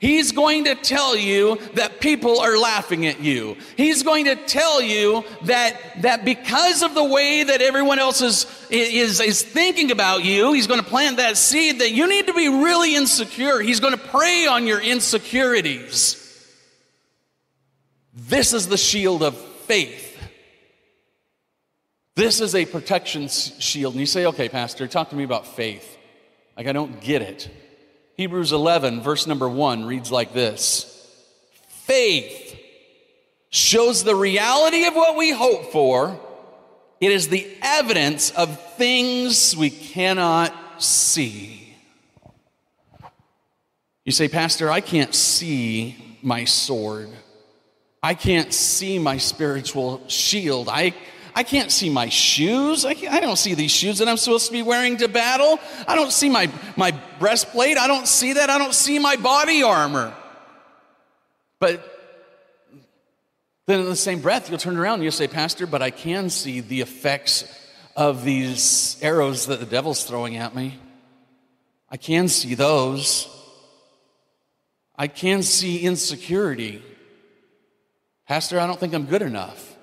He's 0.00 0.30
going 0.30 0.64
to 0.64 0.76
tell 0.76 1.16
you 1.16 1.58
that 1.74 2.00
people 2.00 2.38
are 2.38 2.56
laughing 2.56 3.06
at 3.06 3.20
you. 3.20 3.56
He's 3.76 4.04
going 4.04 4.26
to 4.26 4.36
tell 4.36 4.80
you 4.80 5.24
that, 5.42 6.02
that 6.02 6.24
because 6.24 6.82
of 6.82 6.94
the 6.94 7.02
way 7.02 7.42
that 7.42 7.60
everyone 7.60 7.98
else 7.98 8.22
is, 8.22 8.46
is, 8.70 9.20
is 9.20 9.42
thinking 9.42 9.90
about 9.90 10.24
you, 10.24 10.52
he's 10.52 10.68
going 10.68 10.80
to 10.80 10.86
plant 10.86 11.16
that 11.16 11.36
seed 11.36 11.80
that 11.80 11.90
you 11.90 12.08
need 12.08 12.28
to 12.28 12.34
be 12.34 12.48
really 12.48 12.94
insecure. 12.94 13.60
He's 13.60 13.80
going 13.80 13.92
to 13.92 13.98
prey 13.98 14.46
on 14.46 14.68
your 14.68 14.80
insecurities. 14.80 16.24
This 18.14 18.52
is 18.52 18.68
the 18.68 18.76
shield 18.76 19.24
of 19.24 19.36
faith. 19.36 20.16
This 22.14 22.40
is 22.40 22.54
a 22.54 22.66
protection 22.66 23.28
shield. 23.28 23.94
And 23.94 24.00
you 24.00 24.06
say, 24.06 24.26
okay, 24.26 24.48
Pastor, 24.48 24.86
talk 24.86 25.10
to 25.10 25.16
me 25.16 25.24
about 25.24 25.46
faith. 25.46 25.96
Like, 26.56 26.66
I 26.66 26.72
don't 26.72 27.00
get 27.00 27.22
it. 27.22 27.48
Hebrews 28.18 28.50
11, 28.50 29.00
verse 29.00 29.28
number 29.28 29.48
1 29.48 29.84
reads 29.84 30.10
like 30.10 30.32
this 30.32 31.08
Faith 31.68 32.58
shows 33.50 34.02
the 34.02 34.16
reality 34.16 34.86
of 34.86 34.94
what 34.96 35.16
we 35.16 35.30
hope 35.30 35.70
for, 35.70 36.18
it 37.00 37.12
is 37.12 37.28
the 37.28 37.48
evidence 37.62 38.32
of 38.32 38.60
things 38.74 39.56
we 39.56 39.70
cannot 39.70 40.52
see. 40.82 41.76
You 44.04 44.10
say, 44.10 44.26
Pastor, 44.26 44.68
I 44.68 44.80
can't 44.80 45.14
see 45.14 46.18
my 46.20 46.44
sword. 46.44 47.10
I 48.02 48.14
can't 48.14 48.52
see 48.52 48.98
my 48.98 49.18
spiritual 49.18 50.02
shield. 50.08 50.68
I 50.68 50.92
I 51.38 51.44
can't 51.44 51.70
see 51.70 51.88
my 51.88 52.08
shoes. 52.08 52.84
I, 52.84 52.96
I, 53.08 53.20
don't 53.20 53.36
see 53.36 53.54
these 53.54 53.70
shoes 53.70 53.98
that 53.98 54.08
I'm 54.08 54.16
supposed 54.16 54.46
to 54.46 54.52
be 54.52 54.62
wearing 54.62 54.96
to 54.96 55.06
battle. 55.06 55.60
I 55.86 55.94
don't 55.94 56.10
see 56.10 56.28
my, 56.28 56.50
my 56.76 56.90
breastplate. 57.20 57.78
I 57.78 57.86
don't 57.86 58.08
see 58.08 58.32
that. 58.32 58.50
I 58.50 58.58
don't 58.58 58.74
see 58.74 58.98
my 58.98 59.14
body 59.14 59.62
armor. 59.62 60.12
But 61.60 61.80
then 63.66 63.78
in 63.78 63.86
the 63.86 63.94
same 63.94 64.20
breath, 64.20 64.50
you'll 64.50 64.58
turn 64.58 64.76
around 64.76 64.94
and 64.94 65.04
you'll 65.04 65.12
say, 65.12 65.28
Pastor, 65.28 65.68
but 65.68 65.80
I 65.80 65.90
can 65.90 66.28
see 66.28 66.58
the 66.58 66.80
effects 66.80 67.44
of 67.94 68.24
these 68.24 68.98
arrows 69.00 69.46
that 69.46 69.60
the 69.60 69.66
devil's 69.66 70.02
throwing 70.02 70.38
at 70.38 70.56
me. 70.56 70.76
I 71.88 71.98
can 71.98 72.26
see 72.26 72.56
those. 72.56 73.28
I 74.96 75.06
can 75.06 75.44
see 75.44 75.82
insecurity. 75.82 76.82
Pastor, 78.26 78.58
I 78.58 78.66
don't 78.66 78.80
think 78.80 78.92
I'm 78.92 79.06
good 79.06 79.22
enough. 79.22 79.77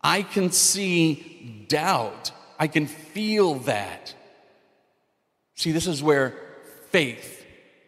I 0.00 0.22
can 0.22 0.50
see 0.52 1.64
doubt. 1.68 2.32
I 2.58 2.68
can 2.68 2.86
feel 2.86 3.56
that. 3.60 4.14
See, 5.54 5.72
this 5.72 5.86
is 5.86 6.02
where 6.02 6.34
faith 6.90 7.44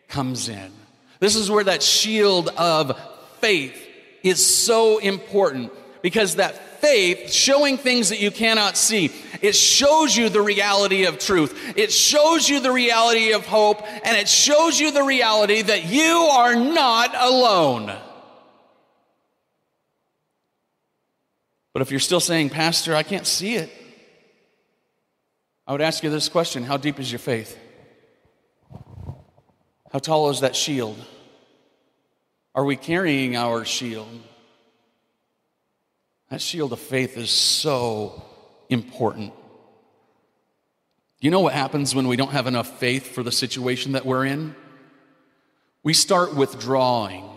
comes 0.08 0.48
in. 0.48 0.72
This 1.20 1.36
is 1.36 1.50
where 1.50 1.64
that 1.64 1.82
shield 1.82 2.48
of 2.56 2.98
faith 3.40 3.76
is 4.22 4.44
so 4.44 4.98
important 4.98 5.72
because 6.02 6.36
that 6.36 6.80
faith, 6.80 7.30
showing 7.30 7.76
things 7.76 8.08
that 8.08 8.20
you 8.20 8.30
cannot 8.30 8.76
see, 8.76 9.12
it 9.42 9.54
shows 9.54 10.16
you 10.16 10.28
the 10.28 10.40
reality 10.40 11.04
of 11.04 11.18
truth. 11.18 11.74
It 11.76 11.92
shows 11.92 12.48
you 12.48 12.60
the 12.60 12.72
reality 12.72 13.32
of 13.32 13.46
hope, 13.46 13.82
and 14.04 14.16
it 14.16 14.28
shows 14.28 14.80
you 14.80 14.90
the 14.90 15.02
reality 15.02 15.62
that 15.62 15.84
you 15.84 16.16
are 16.32 16.56
not 16.56 17.14
alone. 17.14 17.94
But 21.72 21.82
if 21.82 21.90
you're 21.90 22.00
still 22.00 22.20
saying, 22.20 22.50
Pastor, 22.50 22.94
I 22.94 23.02
can't 23.02 23.26
see 23.26 23.54
it, 23.54 23.70
I 25.66 25.72
would 25.72 25.80
ask 25.80 26.02
you 26.02 26.10
this 26.10 26.28
question 26.28 26.64
How 26.64 26.76
deep 26.76 26.98
is 26.98 27.10
your 27.10 27.18
faith? 27.18 27.56
How 29.92 29.98
tall 29.98 30.30
is 30.30 30.40
that 30.40 30.56
shield? 30.56 30.98
Are 32.54 32.64
we 32.64 32.76
carrying 32.76 33.36
our 33.36 33.64
shield? 33.64 34.08
That 36.30 36.40
shield 36.40 36.72
of 36.72 36.78
faith 36.78 37.16
is 37.16 37.30
so 37.30 38.22
important. 38.68 39.32
You 41.20 41.30
know 41.30 41.40
what 41.40 41.52
happens 41.52 41.94
when 41.94 42.08
we 42.08 42.16
don't 42.16 42.30
have 42.30 42.46
enough 42.46 42.78
faith 42.78 43.14
for 43.14 43.22
the 43.22 43.32
situation 43.32 43.92
that 43.92 44.06
we're 44.06 44.24
in? 44.24 44.54
We 45.82 45.92
start 45.92 46.34
withdrawing. 46.34 47.28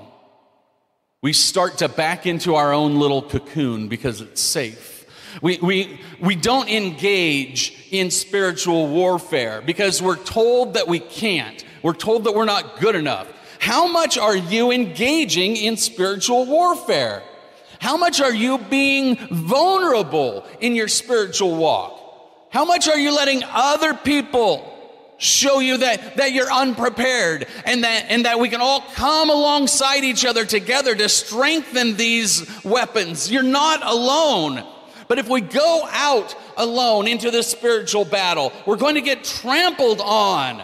We 1.23 1.31
start 1.31 1.77
to 1.77 1.88
back 1.88 2.25
into 2.25 2.55
our 2.55 2.73
own 2.73 2.99
little 2.99 3.21
cocoon 3.21 3.88
because 3.88 4.19
it's 4.19 4.41
safe. 4.41 5.05
We, 5.41 5.57
we, 5.59 6.01
we 6.19 6.36
don't 6.36 6.67
engage 6.67 7.88
in 7.91 8.12
spiritual 8.12 8.89
warfare 8.89 9.62
because 9.62 10.01
we're 10.01 10.21
told 10.21 10.73
that 10.73 10.89
we 10.89 10.99
can't. 10.99 11.63
We're 11.81 11.93
told 11.93 12.25
that 12.25 12.33
we're 12.36 12.43
not 12.43 12.81
good 12.81 12.95
enough. 12.95 13.31
How 13.59 13.88
much 13.88 14.17
are 14.17 14.36
you 14.36 14.71
engaging 14.71 15.55
in 15.55 15.77
spiritual 15.77 16.45
warfare? 16.45 17.23
How 17.79 17.95
much 17.95 18.19
are 18.19 18.33
you 18.33 18.57
being 18.57 19.15
vulnerable 19.31 20.45
in 20.59 20.75
your 20.75 20.89
spiritual 20.89 21.55
walk? 21.55 22.01
How 22.49 22.65
much 22.65 22.89
are 22.89 22.99
you 22.99 23.15
letting 23.15 23.43
other 23.45 23.93
people 23.93 24.72
show 25.17 25.60
you 25.60 25.78
that, 25.78 26.17
that 26.17 26.34
you're 26.34 26.52
unprepared 26.52 27.47
and 27.65 27.84
that, 27.84 28.06
and 28.10 28.26
that 28.26 28.39
we 28.39 28.49
can 28.49 28.62
all 28.62 28.82
come 28.93 29.30
alongside 29.30 30.04
each 30.04 30.26
other 30.26 30.45
together 30.45 30.95
to 30.95 31.08
strengthen 31.10 31.95
these 31.95 32.63
weapons. 32.63 33.32
You're 33.32 33.43
not 33.43 33.86
alone. 33.86 34.65
But 35.08 35.19
if 35.19 35.30
we 35.30 35.41
go 35.41 35.88
out 35.91 36.36
alone 36.58 37.08
into 37.08 37.32
this 37.32 37.47
spiritual 37.47 38.06
battle, 38.06 38.52
we're 38.65 38.78
going 38.78 38.95
to 38.95 39.02
get 39.02 39.23
trampled 39.23 40.02
on. 40.02 40.63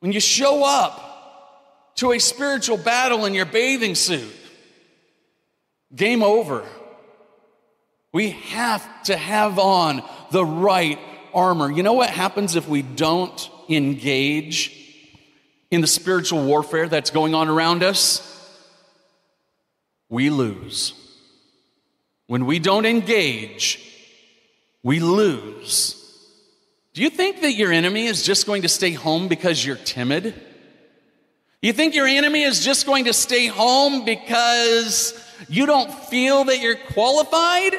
When 0.00 0.12
you 0.12 0.20
show 0.20 0.64
up 0.64 1.94
to 1.96 2.12
a 2.12 2.18
spiritual 2.18 2.76
battle 2.76 3.24
in 3.24 3.34
your 3.34 3.46
bathing 3.46 3.94
suit, 3.94 4.34
game 5.94 6.22
over. 6.22 6.66
We 8.12 8.30
have 8.30 9.02
to 9.04 9.16
have 9.16 9.58
on 9.58 10.02
the 10.30 10.44
right 10.44 10.98
armor. 11.36 11.70
You 11.70 11.82
know 11.82 11.92
what 11.92 12.10
happens 12.10 12.56
if 12.56 12.68
we 12.68 12.82
don't 12.82 13.50
engage 13.68 14.72
in 15.70 15.82
the 15.82 15.86
spiritual 15.86 16.44
warfare 16.44 16.88
that's 16.88 17.10
going 17.10 17.34
on 17.34 17.48
around 17.48 17.82
us? 17.82 18.32
We 20.08 20.30
lose. 20.30 20.94
When 22.26 22.46
we 22.46 22.58
don't 22.58 22.86
engage, 22.86 23.80
we 24.82 24.98
lose. 24.98 26.02
Do 26.94 27.02
you 27.02 27.10
think 27.10 27.42
that 27.42 27.52
your 27.52 27.72
enemy 27.72 28.06
is 28.06 28.22
just 28.22 28.46
going 28.46 28.62
to 28.62 28.68
stay 28.68 28.92
home 28.92 29.28
because 29.28 29.64
you're 29.64 29.76
timid? 29.76 30.34
You 31.60 31.72
think 31.72 31.94
your 31.94 32.06
enemy 32.06 32.42
is 32.42 32.64
just 32.64 32.86
going 32.86 33.04
to 33.04 33.12
stay 33.12 33.46
home 33.46 34.04
because 34.04 35.12
you 35.48 35.66
don't 35.66 35.92
feel 35.92 36.44
that 36.44 36.60
you're 36.60 36.76
qualified? 36.76 37.74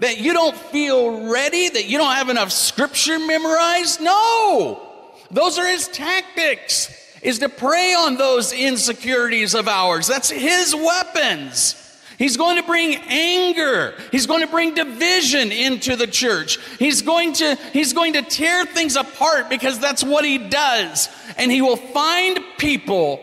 That 0.00 0.18
you 0.18 0.32
don't 0.32 0.56
feel 0.56 1.30
ready, 1.30 1.68
that 1.68 1.86
you 1.86 1.98
don't 1.98 2.14
have 2.14 2.28
enough 2.28 2.52
scripture 2.52 3.18
memorized? 3.18 4.00
No. 4.00 4.82
Those 5.30 5.58
are 5.58 5.66
his 5.66 5.88
tactics, 5.88 6.90
is 7.22 7.38
to 7.40 7.48
prey 7.48 7.94
on 7.94 8.16
those 8.16 8.52
insecurities 8.52 9.54
of 9.54 9.68
ours. 9.68 10.06
That's 10.06 10.30
his 10.30 10.74
weapons. 10.74 11.82
He's 12.18 12.36
going 12.36 12.56
to 12.56 12.62
bring 12.62 12.96
anger. 13.08 13.94
He's 14.10 14.26
going 14.26 14.40
to 14.40 14.46
bring 14.46 14.74
division 14.74 15.52
into 15.52 15.96
the 15.96 16.06
church. 16.06 16.58
He's 16.78 17.02
going 17.02 17.34
to, 17.34 17.56
he's 17.72 17.92
going 17.92 18.14
to 18.14 18.22
tear 18.22 18.64
things 18.64 18.96
apart 18.96 19.50
because 19.50 19.78
that's 19.78 20.02
what 20.02 20.24
he 20.24 20.38
does. 20.38 21.10
And 21.36 21.52
he 21.52 21.60
will 21.60 21.76
find 21.76 22.40
people 22.56 23.20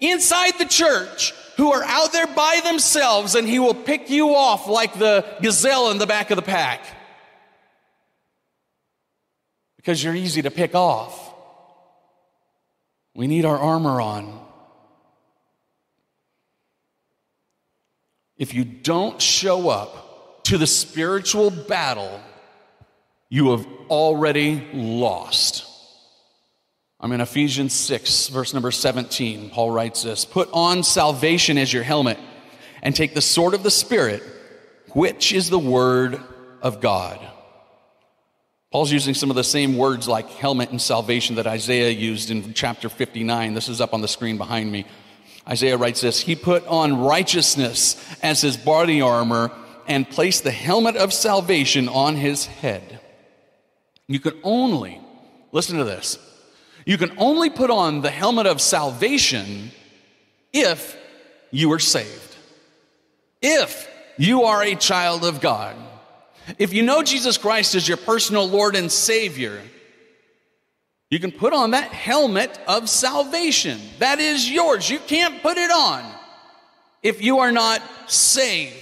inside 0.00 0.58
the 0.58 0.64
church 0.64 1.34
who 1.56 1.72
are 1.72 1.84
out 1.84 2.12
there 2.12 2.26
by 2.26 2.60
themselves, 2.64 3.34
and 3.34 3.46
he 3.46 3.58
will 3.58 3.74
pick 3.74 4.10
you 4.10 4.34
off 4.34 4.66
like 4.66 4.98
the 4.98 5.24
gazelle 5.42 5.90
in 5.90 5.98
the 5.98 6.06
back 6.06 6.30
of 6.30 6.36
the 6.36 6.42
pack. 6.42 6.84
Because 9.76 10.02
you're 10.02 10.14
easy 10.14 10.42
to 10.42 10.50
pick 10.50 10.74
off. 10.74 11.34
We 13.14 13.26
need 13.26 13.44
our 13.44 13.58
armor 13.58 14.00
on. 14.00 14.40
If 18.36 18.54
you 18.54 18.64
don't 18.64 19.20
show 19.20 19.68
up 19.68 20.44
to 20.44 20.58
the 20.58 20.66
spiritual 20.66 21.50
battle, 21.50 22.20
you 23.28 23.50
have 23.50 23.66
already 23.88 24.66
lost. 24.72 25.71
I'm 27.02 27.10
in 27.10 27.20
Ephesians 27.20 27.72
6, 27.72 28.28
verse 28.28 28.54
number 28.54 28.70
17. 28.70 29.50
Paul 29.50 29.72
writes 29.72 30.04
this 30.04 30.24
Put 30.24 30.48
on 30.52 30.84
salvation 30.84 31.58
as 31.58 31.72
your 31.72 31.82
helmet 31.82 32.16
and 32.80 32.94
take 32.94 33.12
the 33.12 33.20
sword 33.20 33.54
of 33.54 33.64
the 33.64 33.72
Spirit, 33.72 34.22
which 34.90 35.32
is 35.32 35.50
the 35.50 35.58
word 35.58 36.20
of 36.62 36.80
God. 36.80 37.18
Paul's 38.70 38.92
using 38.92 39.14
some 39.14 39.30
of 39.30 39.36
the 39.36 39.42
same 39.42 39.76
words 39.76 40.06
like 40.06 40.28
helmet 40.30 40.70
and 40.70 40.80
salvation 40.80 41.34
that 41.36 41.46
Isaiah 41.48 41.90
used 41.90 42.30
in 42.30 42.54
chapter 42.54 42.88
59. 42.88 43.52
This 43.52 43.68
is 43.68 43.80
up 43.80 43.94
on 43.94 44.00
the 44.00 44.06
screen 44.06 44.38
behind 44.38 44.70
me. 44.70 44.86
Isaiah 45.48 45.76
writes 45.76 46.02
this 46.02 46.20
He 46.20 46.36
put 46.36 46.64
on 46.68 47.00
righteousness 47.00 47.96
as 48.22 48.40
his 48.40 48.56
body 48.56 49.00
armor 49.00 49.50
and 49.88 50.08
placed 50.08 50.44
the 50.44 50.52
helmet 50.52 50.94
of 50.94 51.12
salvation 51.12 51.88
on 51.88 52.14
his 52.14 52.46
head. 52.46 53.00
You 54.06 54.20
can 54.20 54.38
only, 54.44 55.00
listen 55.50 55.78
to 55.78 55.84
this, 55.84 56.16
you 56.84 56.98
can 56.98 57.12
only 57.18 57.50
put 57.50 57.70
on 57.70 58.00
the 58.00 58.10
helmet 58.10 58.46
of 58.46 58.60
salvation 58.60 59.70
if 60.52 60.96
you 61.50 61.72
are 61.72 61.78
saved. 61.78 62.36
If 63.40 63.88
you 64.18 64.44
are 64.44 64.62
a 64.62 64.74
child 64.74 65.24
of 65.24 65.40
God. 65.40 65.76
If 66.58 66.72
you 66.72 66.82
know 66.82 67.02
Jesus 67.02 67.38
Christ 67.38 67.74
as 67.74 67.86
your 67.86 67.96
personal 67.96 68.48
Lord 68.48 68.74
and 68.76 68.90
Savior, 68.90 69.60
you 71.10 71.18
can 71.18 71.30
put 71.30 71.52
on 71.52 71.72
that 71.72 71.92
helmet 71.92 72.58
of 72.66 72.88
salvation. 72.88 73.80
That 73.98 74.18
is 74.18 74.50
yours. 74.50 74.88
You 74.88 74.98
can't 74.98 75.42
put 75.42 75.58
it 75.58 75.70
on 75.70 76.04
if 77.02 77.22
you 77.22 77.40
are 77.40 77.52
not 77.52 77.82
saved. 78.06 78.76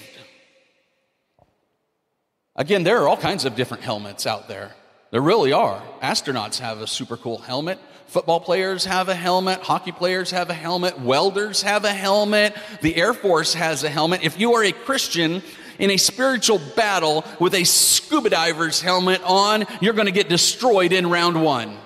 Again, 2.56 2.84
there 2.84 3.02
are 3.02 3.08
all 3.08 3.16
kinds 3.16 3.44
of 3.44 3.56
different 3.56 3.82
helmets 3.82 4.26
out 4.26 4.48
there. 4.48 4.72
There 5.10 5.20
really 5.20 5.52
are. 5.52 5.82
Astronauts 6.02 6.58
have 6.60 6.80
a 6.80 6.86
super 6.86 7.16
cool 7.16 7.38
helmet. 7.38 7.78
Football 8.10 8.40
players 8.40 8.86
have 8.86 9.08
a 9.08 9.14
helmet. 9.14 9.60
Hockey 9.60 9.92
players 9.92 10.32
have 10.32 10.50
a 10.50 10.54
helmet. 10.54 10.98
Welders 10.98 11.62
have 11.62 11.84
a 11.84 11.92
helmet. 11.92 12.56
The 12.82 12.96
Air 12.96 13.14
Force 13.14 13.54
has 13.54 13.84
a 13.84 13.88
helmet. 13.88 14.24
If 14.24 14.40
you 14.40 14.54
are 14.54 14.64
a 14.64 14.72
Christian 14.72 15.44
in 15.78 15.92
a 15.92 15.96
spiritual 15.96 16.60
battle 16.74 17.24
with 17.38 17.54
a 17.54 17.62
scuba 17.62 18.28
diver's 18.28 18.80
helmet 18.80 19.22
on, 19.22 19.64
you're 19.80 19.94
going 19.94 20.06
to 20.06 20.12
get 20.12 20.28
destroyed 20.28 20.92
in 20.92 21.08
round 21.08 21.40
one. 21.40 21.78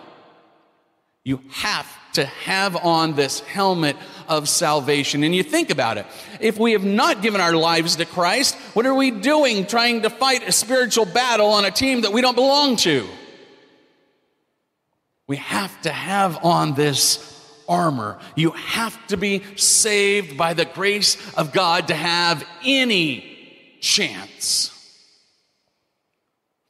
You 1.25 1.43
have 1.51 1.87
to 2.15 2.25
have 2.25 2.75
on 2.75 3.17
this 3.17 3.41
helmet 3.41 3.97
of 4.27 4.49
salvation. 4.49 5.25
And 5.25 5.35
you 5.35 5.43
think 5.43 5.69
about 5.69 5.99
it. 5.99 6.07
If 6.41 6.59
we 6.59 6.73
have 6.73 6.85
not 6.85 7.21
given 7.21 7.43
our 7.43 7.55
lives 7.55 7.97
to 7.97 8.07
Christ, 8.07 8.55
what 8.73 8.87
are 8.87 8.95
we 8.95 9.11
doing 9.11 9.67
trying 9.67 10.01
to 10.03 10.11
fight 10.11 10.49
a 10.49 10.53
spiritual 10.53 11.05
battle 11.05 11.49
on 11.49 11.67
a 11.67 11.71
team 11.71 12.01
that 12.01 12.15
we 12.15 12.23
don't 12.23 12.35
belong 12.35 12.77
to? 12.77 13.07
We 15.35 15.39
have 15.39 15.83
to 15.83 15.91
have 15.91 16.45
on 16.45 16.75
this 16.75 17.19
armor. 17.69 18.21
You 18.37 18.53
have 18.53 19.05
to 19.09 19.17
be 19.17 19.43
saved 19.57 20.37
by 20.37 20.55
the 20.55 20.65
grace 20.65 21.17
of 21.35 21.53
God 21.53 21.89
to 21.89 21.95
have 21.97 22.47
any 22.65 23.77
chance. 23.81 24.71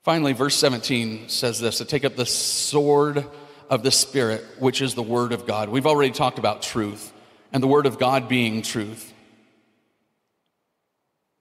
Finally, 0.03 0.33
verse 0.33 0.55
17 0.57 1.29
says 1.29 1.61
this 1.61 1.77
to 1.77 1.85
take 1.85 2.07
up 2.07 2.17
the 2.17 2.25
sword 2.25 3.27
of 3.69 3.83
the 3.83 3.91
Spirit, 3.91 4.43
which 4.59 4.81
is 4.81 4.95
the 4.95 5.03
Word 5.03 5.35
of 5.35 5.47
God. 5.47 5.69
We've 5.69 5.87
already 5.87 6.13
talked 6.13 6.39
about 6.39 6.63
truth 6.63 7.13
and 7.53 7.63
the 7.63 7.69
Word 7.69 7.85
of 7.85 7.99
God 7.99 8.31
being 8.31 8.63
truth. 8.63 9.13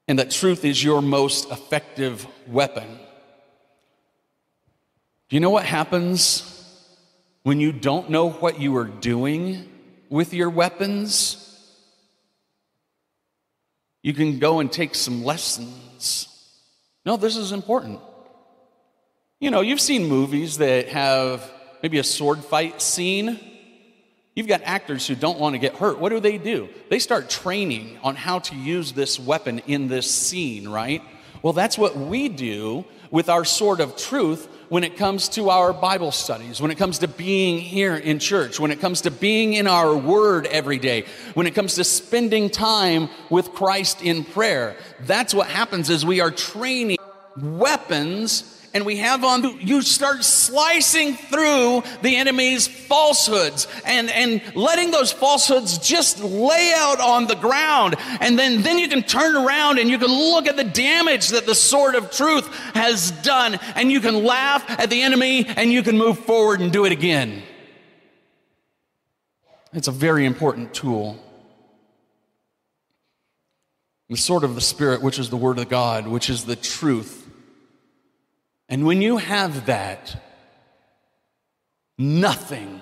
And 0.10 0.20
that 0.20 0.30
truth 0.30 0.66
is 0.66 0.84
your 0.84 1.02
most 1.02 1.50
effective 1.52 2.28
weapon. 2.50 3.00
Do 5.30 5.38
you 5.38 5.40
know 5.40 5.52
what 5.52 5.64
happens 5.64 6.50
when 7.44 7.60
you 7.60 7.72
don't 7.72 8.10
know 8.10 8.30
what 8.30 8.60
you 8.60 8.76
are 8.78 8.86
doing 8.86 9.70
with 10.10 10.34
your 10.34 10.50
weapons? 10.50 11.40
You 14.02 14.14
can 14.14 14.40
go 14.40 14.60
and 14.60 14.72
take 14.72 14.96
some 14.96 15.24
lessons. 15.24 16.28
No, 17.06 17.18
this 17.18 17.36
is 17.36 17.52
important. 17.52 18.00
You 19.40 19.52
know, 19.52 19.62
you've 19.62 19.82
seen 19.82 20.08
movies 20.08 20.58
that 20.58 20.88
have 20.90 21.50
maybe 21.82 21.98
a 22.00 22.04
sword 22.04 22.44
fight 22.44 22.82
scene. 22.82 23.40
You've 24.36 24.48
got 24.48 24.62
actors 24.64 25.06
who 25.06 25.16
don't 25.16 25.38
want 25.38 25.54
to 25.54 25.60
get 25.60 25.76
hurt. 25.76 26.00
What 26.00 26.10
do 26.10 26.20
they 26.20 26.38
do? 26.38 26.70
They 26.90 27.00
start 27.00 27.30
training 27.30 28.00
on 28.04 28.16
how 28.16 28.40
to 28.40 28.56
use 28.56 28.94
this 28.94 29.20
weapon 29.20 29.60
in 29.68 29.90
this 29.90 30.10
scene, 30.10 30.68
right? 30.68 31.02
Well, 31.42 31.54
that's 31.54 31.78
what 31.78 31.98
we 31.98 32.30
do 32.30 32.86
with 33.12 33.30
our 33.30 33.44
sword 33.44 33.82
of 33.82 33.98
truth 33.98 34.48
when 34.74 34.84
it 34.84 34.98
comes 34.98 35.30
to 35.30 35.52
our 35.52 35.72
Bible 35.72 36.12
studies, 36.12 36.60
when 36.60 36.72
it 36.72 36.80
comes 36.80 36.98
to 36.98 37.08
being 37.08 37.60
here 37.60 37.96
in 37.96 38.18
church, 38.18 38.60
when 38.60 38.72
it 38.72 38.80
comes 38.80 39.02
to 39.02 39.12
being 39.12 39.54
in 39.54 39.68
our 39.68 39.96
word 39.96 40.48
every 40.48 40.80
day, 40.80 41.06
when 41.36 41.46
it 41.46 41.54
comes 41.54 41.76
to 41.76 41.84
spending 41.84 42.50
time 42.50 43.08
with 43.30 43.52
Christ 43.54 44.02
in 44.02 44.24
prayer. 44.24 44.76
That's 45.02 45.32
what 45.32 45.46
happens 45.46 45.92
as 45.92 46.04
we 46.04 46.22
are 46.22 46.32
training 46.32 46.98
weapons 47.38 48.53
and 48.74 48.88
we 48.88 48.98
have 48.98 49.24
on, 49.24 49.60
you 49.62 49.84
start 49.84 50.24
slicing 50.24 51.14
through 51.14 51.84
the 52.02 52.16
enemy's 52.16 52.68
falsehoods 52.68 53.68
and, 53.86 54.10
and 54.10 54.42
letting 54.56 54.90
those 54.90 55.12
falsehoods 55.12 55.78
just 55.78 56.24
lay 56.24 56.74
out 56.76 57.00
on 57.00 57.28
the 57.28 57.36
ground. 57.36 57.96
And 58.20 58.38
then, 58.38 58.64
then 58.64 58.80
you 58.80 58.88
can 58.88 59.04
turn 59.04 59.36
around 59.36 59.78
and 59.78 59.90
you 59.90 60.00
can 60.00 60.10
look 60.10 60.48
at 60.48 60.56
the 60.56 60.64
damage 60.64 61.30
that 61.30 61.46
the 61.46 61.54
sword 61.54 61.94
of 61.94 62.10
truth 62.10 62.48
has 62.74 63.12
done 63.12 63.60
and 63.76 63.92
you 63.92 64.00
can 64.00 64.24
laugh 64.24 64.68
at 64.68 64.90
the 64.90 65.04
enemy 65.04 65.46
and 65.46 65.72
you 65.72 65.84
can 65.84 65.96
move 65.96 66.18
forward 66.18 66.60
and 66.60 66.72
do 66.72 66.86
it 66.86 66.92
again. 66.92 67.44
It's 69.72 69.88
a 69.88 69.92
very 69.92 70.26
important 70.26 70.74
tool. 70.74 71.20
The 74.10 74.18
sword 74.18 74.44
of 74.44 74.56
the 74.56 74.62
Spirit, 74.62 75.02
which 75.02 75.18
is 75.18 75.30
the 75.30 75.38
Word 75.38 75.58
of 75.60 75.70
God, 75.70 76.08
which 76.08 76.30
is 76.30 76.46
the 76.46 76.56
truth 76.56 77.23
and 78.74 78.88
when 78.88 79.04
you 79.04 79.18
have 79.18 79.68
that, 79.68 80.20
nothing 81.96 82.82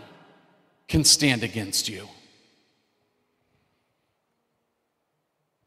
can 0.88 1.04
stand 1.04 1.44
against 1.44 1.90
you. 1.90 2.08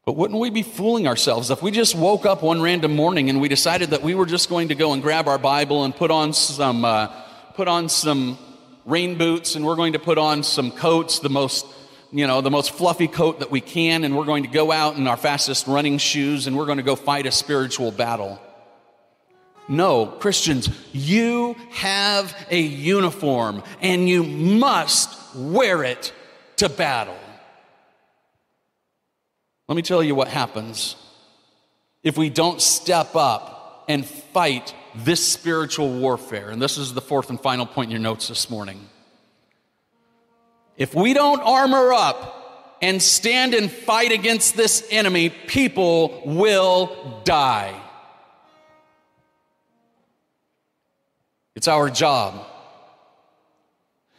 But 0.03 0.15
wouldn't 0.15 0.39
we 0.39 0.49
be 0.49 0.63
fooling 0.63 1.07
ourselves 1.07 1.51
if 1.51 1.61
we 1.61 1.69
just 1.69 1.93
woke 1.93 2.25
up 2.25 2.41
one 2.41 2.59
random 2.59 2.95
morning 2.95 3.29
and 3.29 3.39
we 3.39 3.49
decided 3.49 3.91
that 3.91 4.01
we 4.01 4.15
were 4.15 4.25
just 4.25 4.49
going 4.49 4.69
to 4.69 4.75
go 4.75 4.93
and 4.93 5.03
grab 5.03 5.27
our 5.27 5.37
Bible 5.37 5.83
and 5.83 5.95
put 5.95 6.09
on 6.09 6.33
some, 6.33 6.83
uh, 6.83 7.05
put 7.53 7.67
on 7.67 7.87
some 7.87 8.39
rain 8.83 9.19
boots 9.19 9.53
and 9.53 9.63
we're 9.63 9.75
going 9.75 9.93
to 9.93 9.99
put 9.99 10.17
on 10.17 10.41
some 10.41 10.71
coats, 10.71 11.19
the 11.19 11.29
most, 11.29 11.67
you 12.11 12.25
know, 12.25 12.41
the 12.41 12.49
most 12.49 12.71
fluffy 12.71 13.07
coat 13.07 13.41
that 13.41 13.51
we 13.51 13.61
can, 13.61 14.03
and 14.03 14.17
we're 14.17 14.25
going 14.25 14.41
to 14.41 14.49
go 14.49 14.71
out 14.71 14.95
in 14.95 15.05
our 15.05 15.17
fastest 15.17 15.67
running 15.67 15.99
shoes 15.99 16.47
and 16.47 16.57
we're 16.57 16.65
going 16.65 16.79
to 16.79 16.83
go 16.83 16.95
fight 16.95 17.27
a 17.27 17.31
spiritual 17.31 17.91
battle. 17.91 18.41
No, 19.67 20.05
Christians, 20.05 20.69
you 20.93 21.55
have 21.71 22.35
a 22.49 22.59
uniform 22.59 23.63
and 23.81 24.07
you 24.07 24.23
must 24.23 25.35
wear 25.35 25.83
it 25.83 26.13
to 26.57 26.69
battle. 26.69 27.17
Let 29.67 29.75
me 29.75 29.81
tell 29.81 30.03
you 30.03 30.13
what 30.13 30.27
happens 30.27 30.95
if 32.03 32.17
we 32.17 32.29
don't 32.29 32.61
step 32.61 33.15
up 33.15 33.85
and 33.87 34.05
fight 34.05 34.75
this 34.95 35.25
spiritual 35.25 35.89
warfare. 35.99 36.49
And 36.49 36.61
this 36.61 36.77
is 36.77 36.93
the 36.93 37.01
fourth 37.01 37.29
and 37.31 37.39
final 37.39 37.65
point 37.65 37.87
in 37.87 37.91
your 37.91 38.01
notes 38.01 38.27
this 38.27 38.49
morning. 38.49 38.87
If 40.77 40.93
we 40.93 41.13
don't 41.13 41.41
armor 41.41 41.93
up 41.93 42.77
and 42.81 43.01
stand 43.01 43.53
and 43.53 43.71
fight 43.71 44.11
against 44.11 44.55
this 44.55 44.87
enemy, 44.91 45.29
people 45.29 46.21
will 46.25 47.21
die. 47.23 47.81
It's 51.55 51.67
our 51.67 51.89
job. 51.89 52.45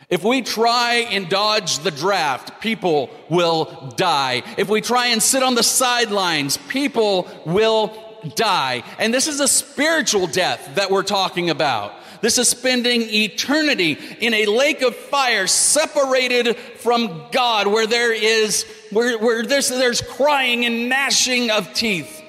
If 0.08 0.22
we 0.22 0.42
try 0.42 1.06
and 1.10 1.28
dodge 1.28 1.80
the 1.80 1.90
draft, 1.90 2.60
people 2.60 3.10
will 3.28 3.92
die. 3.96 4.42
If 4.56 4.68
we 4.68 4.80
try 4.80 5.08
and 5.08 5.22
sit 5.22 5.42
on 5.42 5.56
the 5.56 5.64
sidelines, 5.64 6.56
people 6.56 7.28
will 7.44 7.92
die. 8.36 8.84
And 8.98 9.12
this 9.12 9.26
is 9.26 9.40
a 9.40 9.48
spiritual 9.48 10.28
death 10.28 10.76
that 10.76 10.90
we're 10.90 11.02
talking 11.02 11.50
about. 11.50 11.92
This 12.20 12.38
is 12.38 12.48
spending 12.48 13.02
eternity 13.02 13.98
in 14.20 14.32
a 14.32 14.46
lake 14.46 14.82
of 14.82 14.94
fire 14.96 15.46
separated 15.46 16.56
from 16.56 17.26
God 17.32 17.66
where 17.66 17.86
there 17.86 18.12
is, 18.12 18.64
where, 18.90 19.18
where 19.18 19.42
there's, 19.44 19.68
there's 19.68 20.00
crying 20.00 20.64
and 20.64 20.88
gnashing 20.88 21.50
of 21.50 21.74
teeth. 21.74 22.22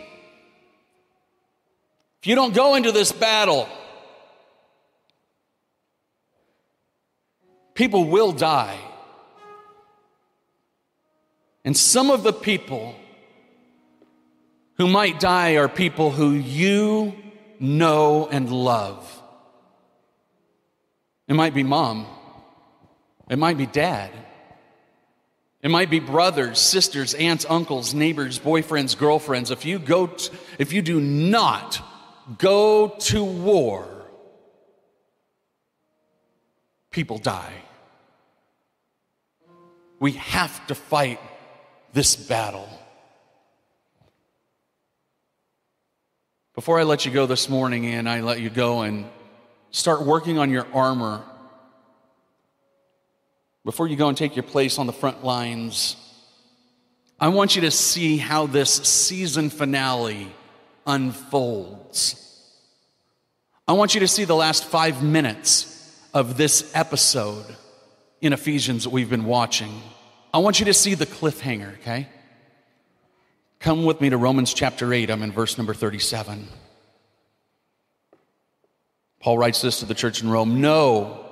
If 2.22 2.28
you 2.28 2.36
don't 2.36 2.53
go 2.53 2.76
into 2.76 2.91
this 2.91 3.12
battle, 3.12 3.70
people 7.78 8.05
will 8.05 8.32
die. 8.32 8.78
And 11.63 11.78
some 11.78 12.09
of 12.09 12.23
the 12.23 12.34
people 12.34 12.95
who 14.78 14.88
might 14.88 15.19
die 15.19 15.57
are 15.57 15.69
people 15.69 16.09
who 16.09 16.32
you 16.32 17.13
know 17.59 18.28
and 18.32 18.51
love. 18.51 19.21
It 21.28 21.36
might 21.36 21.53
be 21.53 21.61
mom. 21.61 22.07
It 23.30 23.38
might 23.38 23.57
be 23.57 23.67
dad. 23.67 24.09
It 25.61 25.69
might 25.69 25.91
be 25.91 25.99
brothers, 25.99 26.59
sisters, 26.59 27.13
aunts, 27.13 27.45
uncles, 27.47 27.93
neighbors, 27.93 28.39
boyfriends, 28.39 28.97
girlfriends. 28.97 29.51
If 29.51 29.65
you 29.65 29.78
go, 29.78 30.07
t- 30.07 30.36
if 30.57 30.73
you 30.73 30.82
do 30.82 30.99
not 30.99 31.80
go 32.39 32.95
to 32.99 33.23
war, 33.23 33.88
people 36.89 37.19
die. 37.19 37.53
We 40.00 40.14
have 40.14 40.66
to 40.68 40.76
fight 40.76 41.20
this 41.93 42.16
battle. 42.16 42.68
Before 46.56 46.80
I 46.80 46.84
let 46.84 47.06
you 47.06 47.12
go 47.12 47.26
this 47.26 47.50
morning 47.50 47.86
and 47.88 48.10
I 48.10 48.22
let 48.22 48.39
you 48.39 48.50
go 48.50 48.82
and 48.82 49.06
Start 49.72 50.06
working 50.06 50.38
on 50.38 50.50
your 50.50 50.66
armor. 50.74 51.24
Before 53.64 53.88
you 53.88 53.95
go 53.95 54.08
and 54.08 54.18
take 54.18 54.36
your 54.36 54.43
place 54.43 54.80
on 54.80 54.88
the 54.88 54.93
front 54.93 55.24
lines, 55.24 55.98
I 57.20 57.28
want 57.28 57.56
you 57.56 57.62
to 57.64 57.72
see 57.72 58.18
how 58.18 58.48
this 58.48 58.74
season 58.74 59.50
finale 59.50 60.32
unfolds. 60.86 62.24
I 63.68 63.74
want 63.74 63.93
you 63.93 64.00
to 64.00 64.08
see 64.08 64.24
the 64.24 64.36
last 64.36 64.64
five 64.64 65.04
minutes 65.04 65.74
of 66.14 66.38
this 66.38 66.72
episode 66.74 67.45
in 68.22 68.34
Ephesians 68.34 68.84
that 68.84 68.89
we've 68.89 69.09
been 69.09 69.26
watching. 69.26 69.82
I 70.34 70.39
want 70.39 70.59
you 70.59 70.65
to 70.65 70.74
see 70.74 70.93
the 70.93 71.05
cliffhanger, 71.05 71.74
okay? 71.80 72.07
Come 73.59 73.86
with 73.86 74.01
me 74.01 74.09
to 74.09 74.18
Romans 74.18 74.53
chapter 74.53 74.93
8. 74.93 75.09
I'm 75.09 75.24
in 75.24 75.32
verse 75.32 75.57
number 75.57 75.74
37. 75.74 76.47
Paul 79.20 79.38
writes 79.38 79.61
this 79.61 79.80
to 79.80 79.86
the 79.86 79.95
church 79.95 80.22
in 80.22 80.30
Rome 80.30 80.61
No, 80.61 81.26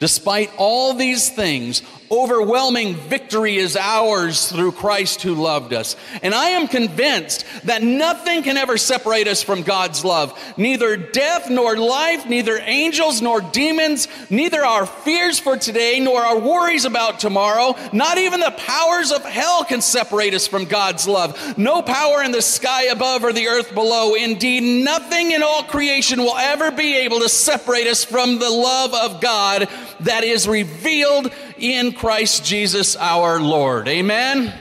despite 0.00 0.50
all 0.56 0.94
these 0.94 1.30
things, 1.30 1.82
Overwhelming 2.12 2.96
victory 2.96 3.56
is 3.56 3.76
ours 3.76 4.50
through 4.50 4.72
Christ 4.72 5.22
who 5.22 5.36
loved 5.36 5.72
us. 5.72 5.94
And 6.24 6.34
I 6.34 6.50
am 6.50 6.66
convinced 6.66 7.44
that 7.66 7.84
nothing 7.84 8.42
can 8.42 8.56
ever 8.56 8.78
separate 8.78 9.28
us 9.28 9.44
from 9.44 9.62
God's 9.62 10.04
love. 10.04 10.36
Neither 10.56 10.96
death 10.96 11.48
nor 11.48 11.76
life, 11.76 12.26
neither 12.26 12.58
angels 12.58 13.22
nor 13.22 13.40
demons, 13.40 14.08
neither 14.28 14.64
our 14.64 14.86
fears 14.86 15.38
for 15.38 15.56
today 15.56 16.00
nor 16.00 16.20
our 16.20 16.40
worries 16.40 16.84
about 16.84 17.20
tomorrow, 17.20 17.76
not 17.92 18.18
even 18.18 18.40
the 18.40 18.54
powers 18.56 19.12
of 19.12 19.24
hell 19.24 19.62
can 19.62 19.80
separate 19.80 20.34
us 20.34 20.48
from 20.48 20.64
God's 20.64 21.06
love. 21.06 21.56
No 21.56 21.80
power 21.80 22.24
in 22.24 22.32
the 22.32 22.42
sky 22.42 22.86
above 22.86 23.22
or 23.22 23.32
the 23.32 23.46
earth 23.46 23.72
below. 23.72 24.14
Indeed, 24.14 24.84
nothing 24.84 25.30
in 25.30 25.44
all 25.44 25.62
creation 25.62 26.18
will 26.18 26.36
ever 26.36 26.72
be 26.72 26.96
able 26.96 27.20
to 27.20 27.28
separate 27.28 27.86
us 27.86 28.02
from 28.02 28.40
the 28.40 28.50
love 28.50 28.94
of 28.94 29.20
God 29.20 29.68
that 30.04 30.24
is 30.24 30.48
revealed 30.48 31.32
in 31.58 31.92
Christ 31.92 32.44
Jesus 32.44 32.96
our 32.96 33.40
Lord. 33.40 33.88
Amen? 33.88 34.52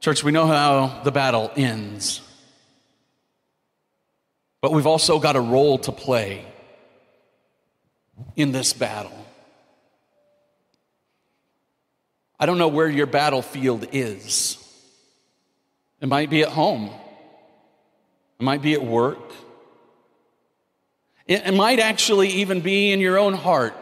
Church, 0.00 0.22
we 0.22 0.32
know 0.32 0.46
how 0.46 1.02
the 1.02 1.10
battle 1.10 1.50
ends. 1.56 2.20
But 4.60 4.72
we've 4.72 4.86
also 4.86 5.18
got 5.18 5.36
a 5.36 5.40
role 5.40 5.78
to 5.78 5.92
play 5.92 6.44
in 8.36 8.52
this 8.52 8.72
battle. 8.72 9.26
I 12.38 12.46
don't 12.46 12.58
know 12.58 12.68
where 12.68 12.88
your 12.88 13.06
battlefield 13.06 13.86
is. 13.92 14.62
It 16.00 16.08
might 16.08 16.30
be 16.30 16.42
at 16.42 16.50
home, 16.50 16.90
it 18.38 18.42
might 18.42 18.60
be 18.60 18.74
at 18.74 18.84
work, 18.84 19.32
it 21.26 21.54
might 21.54 21.80
actually 21.80 22.28
even 22.28 22.60
be 22.60 22.92
in 22.92 23.00
your 23.00 23.18
own 23.18 23.34
heart. 23.34 23.74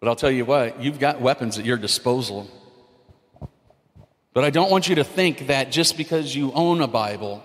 But 0.00 0.08
I'll 0.08 0.16
tell 0.16 0.30
you 0.30 0.44
what, 0.44 0.82
you've 0.82 0.98
got 0.98 1.20
weapons 1.20 1.58
at 1.58 1.64
your 1.64 1.78
disposal. 1.78 2.50
But 4.34 4.44
I 4.44 4.50
don't 4.50 4.70
want 4.70 4.88
you 4.88 4.96
to 4.96 5.04
think 5.04 5.46
that 5.46 5.70
just 5.70 5.96
because 5.96 6.34
you 6.34 6.52
own 6.52 6.82
a 6.82 6.88
Bible 6.88 7.42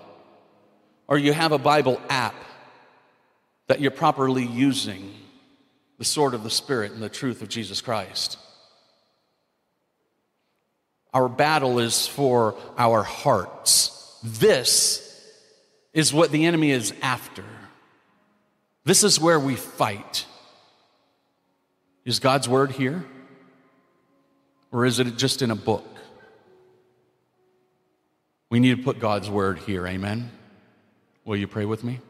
or 1.06 1.16
you 1.16 1.32
have 1.32 1.52
a 1.52 1.58
Bible 1.58 2.00
app, 2.10 2.34
that 3.68 3.80
you're 3.80 3.92
properly 3.92 4.44
using 4.44 5.14
the 5.98 6.04
sword 6.04 6.34
of 6.34 6.42
the 6.42 6.50
Spirit 6.50 6.92
and 6.92 7.00
the 7.00 7.08
truth 7.08 7.40
of 7.40 7.48
Jesus 7.48 7.80
Christ. 7.80 8.36
Our 11.14 11.28
battle 11.28 11.78
is 11.78 12.06
for 12.06 12.56
our 12.76 13.02
hearts. 13.02 14.18
This 14.22 15.09
is 15.92 16.12
what 16.12 16.30
the 16.30 16.46
enemy 16.46 16.70
is 16.70 16.94
after. 17.02 17.44
This 18.84 19.04
is 19.04 19.20
where 19.20 19.38
we 19.38 19.56
fight. 19.56 20.26
Is 22.04 22.18
God's 22.18 22.48
word 22.48 22.72
here? 22.72 23.04
Or 24.72 24.86
is 24.86 25.00
it 25.00 25.16
just 25.16 25.42
in 25.42 25.50
a 25.50 25.56
book? 25.56 25.86
We 28.50 28.60
need 28.60 28.76
to 28.76 28.82
put 28.82 28.98
God's 28.98 29.30
word 29.30 29.58
here. 29.58 29.86
Amen. 29.86 30.30
Will 31.24 31.36
you 31.36 31.46
pray 31.46 31.64
with 31.64 31.84
me? 31.84 32.00